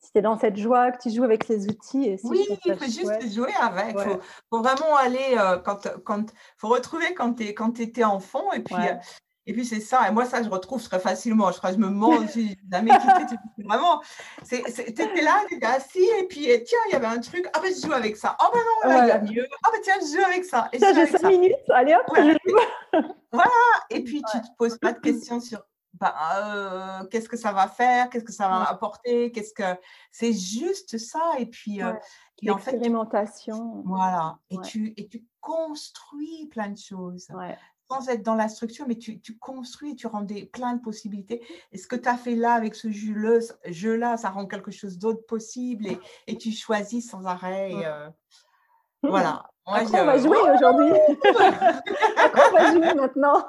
si 0.04 0.12
tu 0.12 0.18
es 0.18 0.22
dans 0.22 0.38
cette 0.38 0.56
joie, 0.56 0.92
que 0.92 1.02
tu 1.02 1.10
joues 1.10 1.24
avec 1.24 1.48
les 1.48 1.66
outils. 1.66 2.16
oui, 2.24 2.46
il 2.64 2.76
faut 2.76 2.84
juste 2.84 3.34
jouer 3.34 3.52
avec. 3.60 3.96
Il 3.96 4.18
faut, 4.50 4.60
vraiment 4.60 4.96
aller, 4.96 5.36
euh, 5.38 5.58
quand, 5.58 5.88
quand, 6.04 6.26
faut 6.58 6.68
retrouver 6.68 7.14
quand 7.14 7.34
tu 7.34 7.46
quand 7.54 7.80
étais 7.80 8.04
enfant. 8.04 8.52
Et 8.52 8.60
puis, 8.60 8.74
euh, 8.76 8.94
et 9.46 9.52
puis 9.52 9.64
c'est 9.64 9.80
ça. 9.80 10.06
Et 10.08 10.12
moi, 10.12 10.24
ça, 10.26 10.42
je 10.42 10.48
retrouve 10.48 10.82
très 10.82 10.98
facilement. 10.98 11.50
Je 11.52 11.58
crois 11.58 11.72
je 11.72 11.78
me 11.78 11.88
mens, 11.88 12.26
si 12.28 12.56
jamais 12.70 12.90
Vraiment, 13.64 14.02
tu 14.46 14.56
étais 14.56 15.22
là, 15.22 15.42
tu 15.48 15.56
étais 15.56 15.66
assis, 15.66 16.06
et 16.20 16.24
puis 16.24 16.48
tiens, 16.64 16.78
il 16.88 16.92
y 16.92 16.96
avait 16.96 17.06
un 17.06 17.20
truc. 17.20 17.48
Ah 17.54 17.60
ben, 17.62 17.72
je 17.74 17.86
joue 17.86 17.92
avec 17.92 18.16
ça. 18.16 18.36
Oh 18.40 18.46
ben 18.52 18.60
non, 18.60 18.90
là, 18.90 19.04
il 19.04 19.08
y 19.08 19.10
a 19.10 19.20
mieux. 19.20 19.48
Ah 19.64 19.70
ben 19.72 19.80
tiens, 19.82 19.94
je 20.00 20.16
joue 20.16 20.24
avec 20.24 20.44
ça. 20.44 20.68
Et 20.72 20.78
ça, 20.78 20.92
j'ai 20.92 21.06
cinq 21.06 21.28
minutes. 21.28 21.56
Allez 21.72 21.94
hop, 21.94 23.06
Voilà. 23.32 23.50
Et 23.90 24.00
puis, 24.04 24.22
tu 24.30 24.36
ne 24.36 24.42
te 24.42 24.48
poses 24.58 24.78
pas 24.78 24.92
de 24.92 25.00
questions 25.00 25.40
sur 25.40 25.64
bah, 26.00 26.14
euh, 26.36 27.06
qu'est-ce 27.06 27.28
que 27.28 27.36
ça 27.36 27.52
va 27.52 27.68
faire, 27.68 28.10
qu'est-ce 28.10 28.24
que 28.24 28.32
ça 28.32 28.48
va 28.48 28.68
apporter, 28.68 29.30
qu'est-ce 29.30 29.54
que 29.54 29.78
c'est 30.10 30.32
juste 30.32 30.98
ça 30.98 31.34
et 31.38 31.46
puis 31.46 31.82
euh, 31.82 31.92
l'expérimentation. 32.42 33.82
voilà 33.84 34.38
et 34.50 34.56
tu 34.64 34.92
et 34.96 35.06
tu 35.06 35.24
construis 35.40 36.46
plein 36.46 36.68
de 36.68 36.78
choses. 36.78 37.28
Sans 37.90 38.08
être 38.08 38.22
dans 38.22 38.34
la 38.34 38.48
structure, 38.48 38.86
mais 38.88 38.96
tu, 38.96 39.20
tu 39.20 39.36
construis, 39.36 39.94
tu 39.94 40.06
rends 40.06 40.22
des, 40.22 40.46
plein 40.46 40.72
de 40.72 40.80
possibilités. 40.80 41.44
Et 41.70 41.76
ce 41.76 41.86
que 41.86 41.96
tu 41.96 42.08
as 42.08 42.16
fait 42.16 42.34
là 42.34 42.54
avec 42.54 42.74
ce 42.74 42.88
jeu-là, 42.90 44.16
ça 44.16 44.30
rend 44.30 44.46
quelque 44.46 44.70
chose 44.70 44.98
d'autre 44.98 45.24
possible 45.26 45.86
et, 45.86 45.98
et, 46.26 46.38
tu 46.38 46.50
choisis 46.50 47.10
sans 47.10 47.26
arrêt. 47.26 47.72
Euh, 47.84 48.08
voilà. 49.02 49.50
Moi, 49.66 49.80
on 49.92 50.04
va 50.04 50.18
jouer 50.18 50.38
aujourd'hui? 50.38 50.92
on 51.34 52.56
va 52.56 52.72
jouer 52.72 52.94
maintenant? 52.94 53.46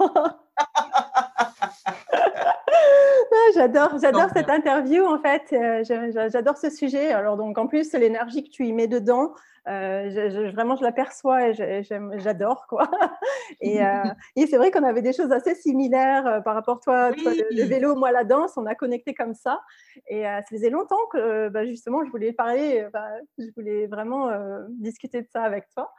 J'adore, 3.54 3.98
j'adore 4.00 4.30
cette 4.34 4.50
interview 4.50 5.06
en 5.06 5.19
fait. 5.19 5.54
Euh, 5.54 6.30
j'adore 6.30 6.58
ce 6.58 6.69
sujet. 6.69 7.12
Alors 7.12 7.38
donc 7.38 7.58
en 7.58 7.67
plus 7.67 7.93
l'énergie 7.93 8.43
que 8.43 8.50
tu 8.50 8.65
y 8.65 8.74
mets 8.74 8.88
dedans, 8.88 9.34
euh, 9.67 10.50
vraiment 10.54 10.76
je 10.76 10.84
l'aperçois 10.84 11.50
et 11.50 11.84
j'adore 12.17 12.67
quoi. 12.67 12.89
Et, 13.62 13.84
euh, 13.84 14.04
et 14.36 14.48
c'est 14.48 14.58
vrai 14.58 14.71
qu'on 14.71 14.84
avait 14.84 15.04
des 15.04 15.13
choses 15.13 15.32
assez 15.32 15.54
similaires 15.56 16.41
par 16.43 16.56
rapport 16.56 16.78
à 16.78 16.80
toi, 16.80 17.12
le, 17.12 17.63
vélo, 17.63 17.95
moi 17.95 18.12
la 18.12 18.24
danse, 18.24 18.58
on 18.58 18.65
a 18.65 18.74
connecté 18.76 19.13
comme 19.13 19.36
ça. 19.36 19.62
Et 20.08 20.24
ça 20.24 20.41
faisait 20.50 20.69
longtemps 20.69 21.06
que 21.12 21.50
bah, 21.50 21.65
justement 21.65 22.04
je 22.04 22.10
voulais 22.10 22.34
parler, 22.34 22.88
bah, 22.91 23.08
je 23.38 23.45
voulais 23.56 23.88
vraiment 23.88 24.30
discuter 24.69 25.21
de 25.21 25.28
ça 25.32 25.43
avec 25.43 25.69
toi. 25.69 25.93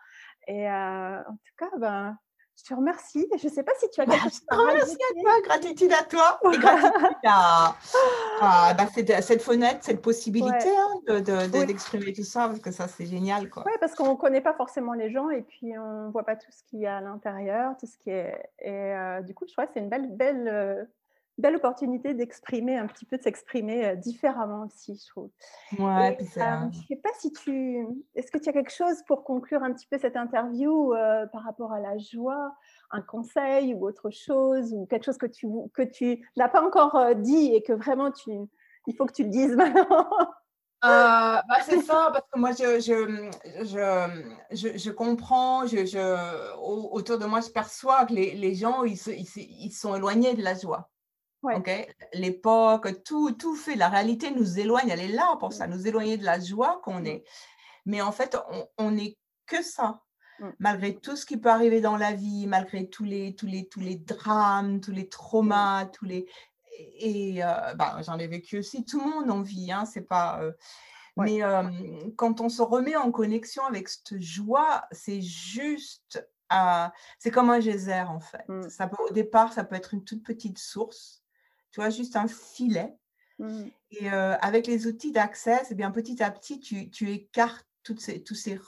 Et 0.48 0.68
en 0.68 1.22
tout 1.44 1.54
cas, 1.56 1.70
ben, 1.78 2.18
je 2.56 2.64
te 2.64 2.74
remercie. 2.74 3.26
Je 3.38 3.48
ne 3.48 3.52
sais 3.52 3.62
pas 3.62 3.72
si 3.78 3.88
tu 3.90 4.00
as 4.00 4.06
quelque 4.06 4.22
chose 4.22 4.42
à 4.48 4.56
Merci 4.56 4.96
à 4.96 5.20
toi, 5.20 5.40
gratitude 5.42 5.92
à 5.92 6.02
toi 6.04 6.40
et 6.52 6.58
gratitude 6.58 7.16
à, 7.24 7.76
bah, 8.74 8.86
cette, 8.94 9.42
fenêtre, 9.42 9.80
cette 9.82 10.00
possibilité 10.00 10.70
hein, 11.08 11.20
d'exprimer 11.48 12.12
tout 12.12 12.24
ça, 12.24 12.48
parce 12.48 12.60
que 12.60 12.70
ça, 12.70 12.88
c'est 12.88 13.06
génial. 13.06 13.50
Oui, 13.56 13.72
parce 13.80 13.94
qu'on 13.94 14.10
ne 14.10 14.16
connaît 14.16 14.40
pas 14.40 14.54
forcément 14.54 14.94
les 14.94 15.10
gens 15.10 15.30
et 15.30 15.42
puis 15.42 15.78
on 15.78 16.06
ne 16.06 16.10
voit 16.10 16.24
pas 16.24 16.36
tout 16.36 16.50
ce 16.50 16.62
qu'il 16.64 16.80
y 16.80 16.86
a 16.86 16.96
à 16.96 17.00
l'intérieur, 17.00 17.76
tout 17.78 17.86
ce 17.86 17.98
qui 17.98 18.10
est. 18.10 18.42
Et 18.60 18.70
euh, 18.70 19.20
du 19.22 19.34
coup, 19.34 19.44
je 19.46 19.52
crois 19.52 19.66
que 19.66 19.72
c'est 19.74 19.80
une 19.80 19.90
belle, 19.90 20.08
belle, 20.16 20.48
euh, 20.48 20.84
belle 21.38 21.56
opportunité 21.56 22.14
d'exprimer 22.14 22.76
un 22.76 22.86
petit 22.86 23.04
peu, 23.04 23.18
de 23.18 23.22
s'exprimer 23.22 23.86
euh, 23.86 23.94
différemment 23.94 24.66
aussi, 24.66 24.98
je 25.00 25.10
trouve. 25.10 25.30
Ouais, 25.78 26.16
je 26.20 26.24
ne 26.24 26.72
sais 26.88 26.96
pas 26.96 27.10
si 27.18 27.32
tu... 27.32 27.86
Est-ce 28.14 28.30
que 28.30 28.38
tu 28.38 28.48
as 28.48 28.52
quelque 28.52 28.72
chose 28.72 29.02
pour 29.06 29.24
conclure 29.24 29.62
un 29.62 29.72
petit 29.72 29.86
peu 29.86 29.98
cette 29.98 30.16
interview 30.16 30.94
euh, 30.94 31.26
par 31.26 31.42
rapport 31.42 31.72
à 31.72 31.80
la 31.80 31.98
joie 31.98 32.54
un 32.90 33.02
conseil 33.02 33.74
ou 33.74 33.86
autre 33.86 34.10
chose 34.10 34.72
ou 34.72 34.86
quelque 34.86 35.04
chose 35.04 35.18
que 35.18 35.26
tu, 35.26 35.46
que 35.74 35.82
tu 35.82 36.26
n'as 36.36 36.48
pas 36.48 36.64
encore 36.64 36.94
euh, 36.96 37.14
dit 37.14 37.54
et 37.54 37.62
que 37.62 37.72
vraiment 37.72 38.10
tu, 38.12 38.30
il 38.86 38.96
faut 38.96 39.06
que 39.06 39.12
tu 39.12 39.24
le 39.24 39.30
dises 39.30 39.56
maintenant? 39.56 40.08
Bah, 40.82 41.42
c'est 41.64 41.80
ça, 41.80 42.10
parce 42.12 42.26
que 42.32 42.38
moi, 42.38 42.52
je, 42.52 42.78
je, 42.80 43.30
je, 44.52 44.78
je, 44.78 44.90
comprends, 44.90 45.66
je, 45.66 46.56
autour 46.60 47.18
de 47.18 47.26
moi, 47.26 47.40
je 47.40 47.50
perçois 47.50 48.06
que 48.06 48.12
les, 48.12 48.34
les 48.34 48.54
gens, 48.54 48.84
ils, 48.84 48.96
ils, 49.08 49.72
sont 49.72 49.96
éloignés 49.96 50.34
de 50.34 50.42
la 50.42 50.54
joie. 50.54 50.88
L'époque, 52.12 53.02
tout, 53.04 53.32
tout 53.32 53.54
fait, 53.54 53.74
la 53.74 53.88
réalité 53.88 54.30
nous 54.30 54.58
éloigne, 54.58 54.88
elle 54.88 55.00
est 55.00 55.08
là 55.08 55.36
pour 55.38 55.52
ça, 55.52 55.66
nous 55.66 55.86
éloigner 55.86 56.16
de 56.16 56.24
la 56.24 56.40
joie 56.40 56.80
qu'on 56.82 57.04
est. 57.04 57.24
Mais 57.84 58.00
en 58.02 58.12
fait, 58.12 58.36
on 58.78 58.90
n'est 58.90 59.16
que 59.46 59.62
ça. 59.62 60.02
Mmh. 60.38 60.48
Malgré 60.58 60.96
tout 60.96 61.16
ce 61.16 61.24
qui 61.24 61.36
peut 61.36 61.48
arriver 61.48 61.80
dans 61.80 61.96
la 61.96 62.12
vie, 62.12 62.46
malgré 62.46 62.88
tous 62.88 63.04
les, 63.04 63.34
tous 63.34 63.46
les, 63.46 63.68
tous 63.68 63.80
les 63.80 63.96
drames, 63.96 64.80
tous 64.80 64.92
les 64.92 65.08
traumas, 65.08 65.86
tous 65.86 66.04
les... 66.04 66.26
Et 66.98 67.40
bah, 67.76 67.98
j'en 68.02 68.18
ai 68.18 68.26
vécu 68.26 68.58
aussi, 68.58 68.84
tout 68.84 69.00
le 69.00 69.10
monde 69.10 69.30
en 69.30 69.42
vit, 69.42 69.72
hein, 69.72 69.84
c'est 69.86 70.02
pas... 70.02 70.40
Mais 71.16 71.40
quand 72.16 72.42
on 72.42 72.48
se 72.50 72.60
remet 72.60 72.96
en 72.96 73.10
connexion 73.10 73.64
avec 73.64 73.88
cette 73.88 74.20
joie, 74.20 74.84
c'est 74.90 75.22
juste... 75.22 76.28
c'est 77.18 77.30
comme 77.30 77.48
un 77.48 77.60
geyser 77.60 78.02
en 78.06 78.20
fait. 78.20 78.44
Ça 78.68 78.88
peut, 78.88 79.02
au 79.08 79.12
départ, 79.12 79.52
ça 79.54 79.64
peut 79.64 79.76
être 79.76 79.94
une 79.94 80.04
toute 80.04 80.22
petite 80.22 80.58
source, 80.58 81.22
tu 81.76 81.82
vois, 81.82 81.90
juste 81.90 82.16
un 82.16 82.26
filet. 82.26 82.96
Et 83.90 84.08
avec 84.08 84.66
les 84.66 84.86
outils 84.86 85.12
d'accès, 85.12 85.60
eh 85.70 85.74
bien 85.74 85.90
petit 85.90 86.22
à 86.22 86.30
petit, 86.30 86.58
tu, 86.58 86.90
tu 86.90 87.10
écartes 87.10 87.66
toutes 87.82 88.00
ces, 88.00 88.24
tous 88.24 88.34
ces 88.34 88.58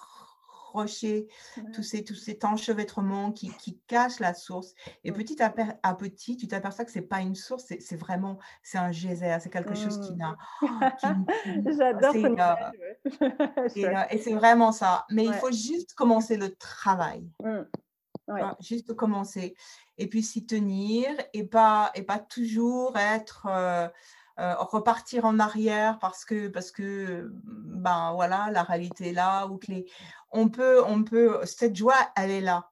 rochers, 0.75 1.27
tous, 1.73 1.83
ces, 1.83 2.05
tous 2.05 2.15
ces 2.15 2.39
enchevêtrements 2.43 3.33
qui, 3.33 3.49
qui 3.57 3.81
cachent 3.87 4.21
la 4.21 4.35
source. 4.35 4.75
Et 5.05 5.13
petit 5.13 5.43
à, 5.43 5.49
petit, 5.95 6.37
tu 6.37 6.49
t'aperçois 6.49 6.85
que 6.85 6.93
ce 6.93 6.99
n'est 6.99 7.07
pas 7.07 7.23
une 7.23 7.35
source, 7.35 7.65
c'est 7.81 7.97
vraiment 7.97 8.39
c'est 8.63 8.77
un 8.77 8.93
geyser, 8.93 9.39
c'est 9.41 9.49
quelque 9.49 9.75
chose 9.75 10.07
qui 10.07 10.15
n'a. 10.15 10.37
Oh, 10.61 10.67
J'adore 11.79 12.13
Et, 14.11 14.19
c'est 14.19 14.35
vraiment 14.35 14.73
ça. 14.73 15.07
Mais 15.09 15.25
il 15.25 15.33
faut 15.33 15.51
juste 15.51 15.95
commencer 15.95 16.37
le 16.37 16.55
travail. 16.57 17.27
Mmh. 18.29 18.57
juste 18.61 18.95
commencer. 18.95 19.57
Et 19.97 20.07
puis 20.07 20.23
s'y 20.23 20.45
tenir 20.45 21.09
et 21.33 21.45
pas, 21.45 21.91
et 21.95 22.03
pas 22.03 22.19
toujours 22.19 22.97
être. 22.97 23.47
Euh, 23.49 23.89
euh, 24.41 24.55
repartir 24.55 25.25
en 25.25 25.41
arrière 25.41 25.99
parce 25.99 26.25
que 26.25 26.47
parce 26.47 26.71
que 26.71 27.29
ben 27.43 28.13
voilà 28.13 28.51
la 28.53 28.63
réalité 28.63 29.09
est 29.09 29.13
là 29.13 29.49
ou 29.49 29.59
que 29.59 29.73
les 29.73 29.91
on 30.31 30.49
peut 30.49 30.81
on 30.87 31.03
peut 31.03 31.45
cette 31.45 31.75
joie 31.75 31.97
elle 32.15 32.31
est 32.31 32.41
là 32.41 32.71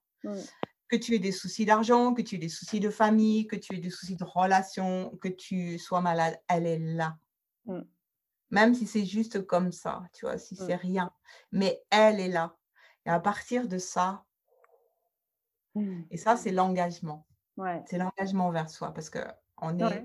que 0.86 0.94
tu 0.94 1.16
aies 1.16 1.18
des 1.18 1.32
soucis 1.32 1.64
d'argent 1.64 2.14
que 2.14 2.22
tu 2.22 2.36
aies 2.36 2.38
des 2.38 2.48
soucis 2.48 2.78
de 2.78 2.88
famille 2.88 3.48
que 3.48 3.56
tu 3.56 3.74
aies 3.74 3.80
des 3.80 3.90
soucis 3.90 4.14
de 4.14 4.22
relation 4.22 5.10
que 5.20 5.26
tu 5.26 5.80
sois 5.80 6.00
malade 6.00 6.40
elle 6.46 6.68
est 6.68 6.78
là 6.78 7.16
même 8.50 8.72
si 8.72 8.86
c'est 8.86 9.04
juste 9.04 9.44
comme 9.44 9.72
ça 9.72 10.04
tu 10.12 10.24
vois 10.24 10.38
si 10.38 10.54
c'est 10.54 10.76
rien 10.76 11.10
mais 11.50 11.82
elle 11.90 12.20
est 12.20 12.28
là 12.28 12.54
et 13.06 13.10
à 13.10 13.18
partir 13.18 13.66
de 13.66 13.78
ça 13.78 14.24
et 16.10 16.16
ça 16.16 16.36
c'est 16.36 16.52
l'engagement 16.52 17.26
c'est 17.86 17.98
l'engagement 17.98 18.50
vers 18.50 18.70
soi 18.70 18.92
parce 18.92 19.10
que 19.10 19.18
on 19.62 19.78
est 19.78 20.04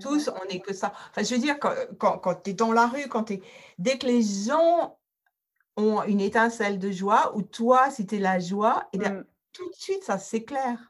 tous, 0.00 0.28
on 0.28 0.46
n'est 0.46 0.60
que 0.60 0.72
ça. 0.72 0.92
Enfin, 1.10 1.22
je 1.22 1.34
veux 1.34 1.40
dire, 1.40 1.58
quand, 1.58 2.18
quand, 2.18 2.34
tu 2.42 2.50
es 2.50 2.54
dans 2.54 2.72
la 2.72 2.86
rue, 2.86 3.08
quand 3.08 3.30
dès 3.78 3.98
que 3.98 4.06
les 4.06 4.22
gens 4.22 4.98
ont 5.76 6.02
une 6.04 6.22
étincelle 6.22 6.78
de 6.78 6.90
joie, 6.90 7.36
ou 7.36 7.42
toi, 7.42 7.90
si 7.90 8.06
tu 8.06 8.16
es 8.16 8.18
la 8.18 8.38
joie, 8.38 8.88
et 8.94 8.98
eh 9.02 9.08
mmh. 9.10 9.24
tout 9.52 9.68
de 9.68 9.74
suite, 9.74 10.02
ça 10.02 10.16
s'éclaire. 10.16 10.88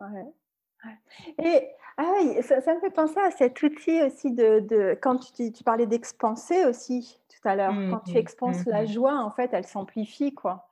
Et 1.43 1.69
ah 1.97 2.13
oui, 2.17 2.41
ça, 2.43 2.57
me 2.75 2.81
fait 2.81 2.91
penser 2.91 3.19
à 3.19 3.33
cet 3.33 3.61
outil 3.63 4.01
aussi 4.03 4.31
de, 4.31 4.61
de 4.61 4.97
quand 5.01 5.17
tu, 5.19 5.51
tu 5.51 5.65
parlais 5.65 5.87
d'expanser 5.87 6.65
aussi 6.65 7.19
tout 7.29 7.49
à 7.49 7.57
l'heure. 7.57 7.75
quand 7.91 8.01
tu 8.01 8.15
mmh 8.15 8.19
expanses 8.19 8.65
la 8.67 8.85
mmh 8.85 8.87
joie, 8.87 9.17
en 9.17 9.33
fait, 9.33 9.51
elle 9.53 9.67
s'amplifie, 9.67 10.33
quoi. 10.33 10.66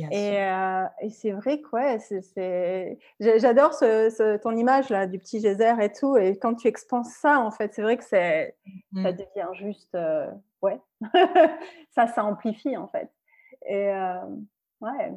Euh, 0.00 0.84
et, 1.00 1.10
c'est 1.10 1.32
vrai 1.32 1.60
quoi, 1.60 1.98
c'est, 1.98 2.98
j'adore 3.20 3.74
ce, 3.74 4.36
ton 4.38 4.56
image 4.56 4.90
là 4.90 5.06
du 5.06 5.18
petit 5.18 5.40
geyser 5.40 5.74
et 5.80 5.92
tout. 5.92 6.16
Et 6.16 6.38
quand 6.38 6.54
tu 6.54 6.68
expanses 6.68 7.12
ça, 7.14 7.40
en 7.40 7.50
fait, 7.50 7.74
c'est 7.74 7.82
vrai 7.82 7.96
que 7.96 8.04
c'est, 8.04 8.56
ça 8.94 9.12
mmh. 9.12 9.16
devient 9.16 9.48
juste, 9.54 9.94
euh, 9.94 10.30
ouais, 10.62 10.78
ça, 11.90 12.06
ça 12.06 12.24
amplifie 12.24 12.76
en 12.76 12.88
fait. 12.88 13.10
Et 13.66 13.88
euh, 13.88 14.24
ouais, 14.80 15.12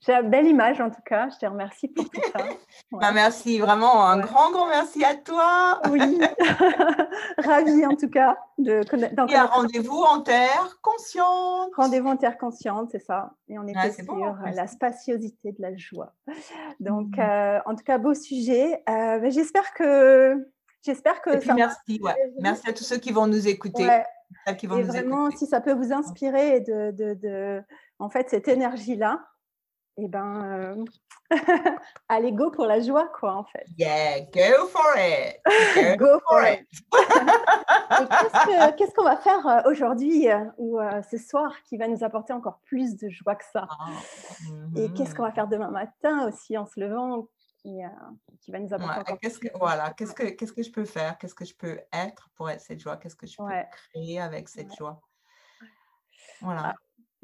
j'ai 0.00 0.12
une 0.12 0.30
belle 0.30 0.46
image 0.46 0.80
en 0.80 0.90
tout 0.90 1.02
cas. 1.04 1.28
Je 1.30 1.38
te 1.38 1.46
remercie 1.46 1.88
pour 1.88 2.08
tout 2.08 2.20
ça. 2.32 2.44
Bah, 2.92 3.10
merci, 3.12 3.58
vraiment 3.58 4.06
un 4.06 4.18
grand, 4.18 4.52
grand 4.52 4.68
merci 4.68 5.04
à 5.04 5.14
toi. 5.16 5.80
Oui, 5.90 6.00
ravie 7.38 7.84
en 7.86 7.96
tout 7.96 8.08
cas 8.08 8.36
de 8.58 8.88
connaître. 8.88 9.14
Et 9.28 9.34
un 9.34 9.46
rendez-vous 9.46 10.02
en 10.02 10.20
terre 10.20 10.78
consciente. 10.80 11.70
Rendez-vous 11.76 12.08
en 12.08 12.16
terre 12.16 12.38
consciente, 12.38 12.90
c'est 12.92 13.04
ça. 13.04 13.32
Et 13.48 13.58
on 13.58 13.66
était 13.66 13.92
sur 13.92 14.36
la 14.54 14.66
spaciosité 14.66 15.52
de 15.52 15.60
la 15.60 15.76
joie. 15.76 16.12
Donc, 16.78 17.16
mmh. 17.16 17.20
euh, 17.20 17.60
en 17.66 17.74
tout 17.74 17.84
cas, 17.84 17.98
beau 17.98 18.14
sujet. 18.14 18.82
Euh, 18.88 19.28
j'espère 19.30 19.74
que. 19.74 20.48
J'espère 20.82 21.22
que 21.22 21.40
ça 21.40 21.54
merci, 21.54 21.98
ouais. 22.02 22.14
merci 22.40 22.68
à 22.68 22.72
tous 22.74 22.84
ceux 22.84 22.98
qui 22.98 23.10
vont 23.10 23.26
nous 23.26 23.48
écouter. 23.48 23.88
Qui 24.58 24.66
vont 24.66 24.78
et 24.78 24.82
vraiment, 24.82 25.30
si 25.30 25.46
ça 25.46 25.60
peut 25.60 25.72
vous 25.72 25.92
inspirer 25.92 26.60
de, 26.60 26.90
de, 26.90 27.14
de 27.14 27.62
en 27.98 28.10
fait, 28.10 28.28
cette 28.28 28.48
énergie-là, 28.48 29.24
eh 29.96 30.08
ben, 30.08 30.42
euh, 30.44 30.84
allez, 32.08 32.32
go 32.32 32.50
pour 32.50 32.66
la 32.66 32.80
joie, 32.80 33.08
quoi, 33.18 33.36
en 33.36 33.44
fait. 33.44 33.64
Yeah, 33.78 34.22
go 34.22 34.66
for 34.66 34.94
it. 34.96 35.40
Go, 35.98 36.18
for, 36.28 36.42
it. 36.42 36.66
qu'est-ce 38.76 38.92
qu'on 38.94 39.04
va 39.04 39.16
faire 39.16 39.46
euh, 39.46 39.70
aujourd'hui 39.70 40.28
euh, 40.28 40.44
ou 40.58 40.80
ce 41.08 41.18
soir 41.18 41.54
qui 41.68 41.76
va 41.76 41.86
nous 41.86 42.02
apporter 42.02 42.32
encore 42.32 42.58
plus 42.64 42.96
de 42.96 43.08
joie 43.08 43.36
que 43.36 43.44
ça? 43.52 43.68
Ah, 43.70 43.90
Et 44.76 44.90
qu'est-ce 44.90 45.12
mm-hmm. 45.12 45.14
qu'on 45.14 45.22
va 45.22 45.32
faire 45.32 45.46
demain 45.46 45.70
matin 45.70 46.26
aussi 46.26 46.58
en 46.58 46.66
se 46.66 46.80
levant 46.80 47.28
qui, 47.62 47.80
qui 48.40 48.50
va 48.50 48.58
nous 48.58 48.74
apporter 48.74 49.00
encore 49.00 49.18
plus 49.18 49.38
que, 49.38 49.48
Voilà, 49.58 49.92
qu'est-ce 49.92 50.14
que, 50.14 50.24
qu'est-ce 50.30 50.52
que 50.52 50.62
je 50.62 50.72
peux 50.72 50.84
faire? 50.84 51.18
Qu'est-ce 51.18 51.34
que 51.34 51.44
je 51.44 51.54
peux 51.54 51.80
être 51.92 52.28
pour 52.34 52.50
être 52.50 52.60
cette 52.60 52.80
joie? 52.80 52.96
Qu'est-ce 52.96 53.16
que 53.16 53.26
je 53.26 53.36
peux 53.36 53.44
créer 53.70 54.20
avec 54.20 54.48
cette 54.48 54.74
joie? 54.74 55.00
Voilà. 56.40 56.74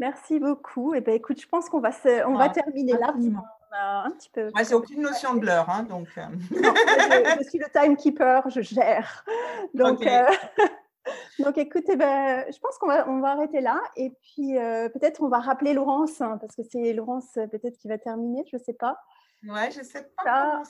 Ah, 0.00 0.06
Merci 0.06 0.38
beaucoup. 0.38 0.94
Et 0.94 0.98
eh 0.98 1.00
ben, 1.00 1.14
écoute, 1.14 1.40
je 1.40 1.46
pense 1.46 1.68
qu'on 1.68 1.80
va, 1.80 1.90
on 2.26 2.34
va 2.34 2.48
terminer 2.48 2.92
là. 2.92 3.12
un 3.14 4.10
petit 4.12 4.30
peu. 4.30 4.50
Ouais, 4.54 4.64
c'est 4.64 4.74
aucune 4.74 5.02
notion 5.02 5.34
de 5.34 5.44
l'heure, 5.44 5.68
hein, 5.68 5.82
donc. 5.82 6.08
Euh. 6.16 6.22
je, 6.50 7.48
suis 7.48 7.58
le 7.58 7.70
timekeeper, 7.70 8.48
je 8.48 8.60
gère. 8.62 9.24
Donc, 9.74 10.04
euh, 10.06 10.26
donc 11.38 11.58
écoute, 11.58 11.84
eh 11.88 11.96
ben, 11.96 12.44
je 12.50 12.58
pense 12.58 12.78
qu'on 12.78 12.86
va, 12.86 13.08
on 13.08 13.20
va 13.20 13.32
arrêter 13.32 13.60
là. 13.60 13.80
Et 13.96 14.10
puis, 14.10 14.58
euh, 14.58 14.88
peut-être 14.88 15.22
on 15.22 15.28
va 15.28 15.38
rappeler 15.38 15.74
Laurence, 15.74 16.20
hein, 16.20 16.38
parce 16.40 16.56
que 16.56 16.62
c'est 16.62 16.92
Laurence 16.92 17.34
peut-être 17.34 17.76
qui 17.78 17.88
va 17.88 17.98
terminer, 17.98 18.44
je 18.50 18.56
ne 18.56 18.62
sais 18.62 18.72
pas. 18.72 18.98
Ouais, 19.46 19.70
je 19.70 19.80
ne 19.80 19.84
sais 19.84 20.10
pas. 20.24 20.62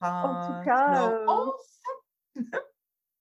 en 0.00 0.60
tout 0.60 0.64
cas. 0.64 1.14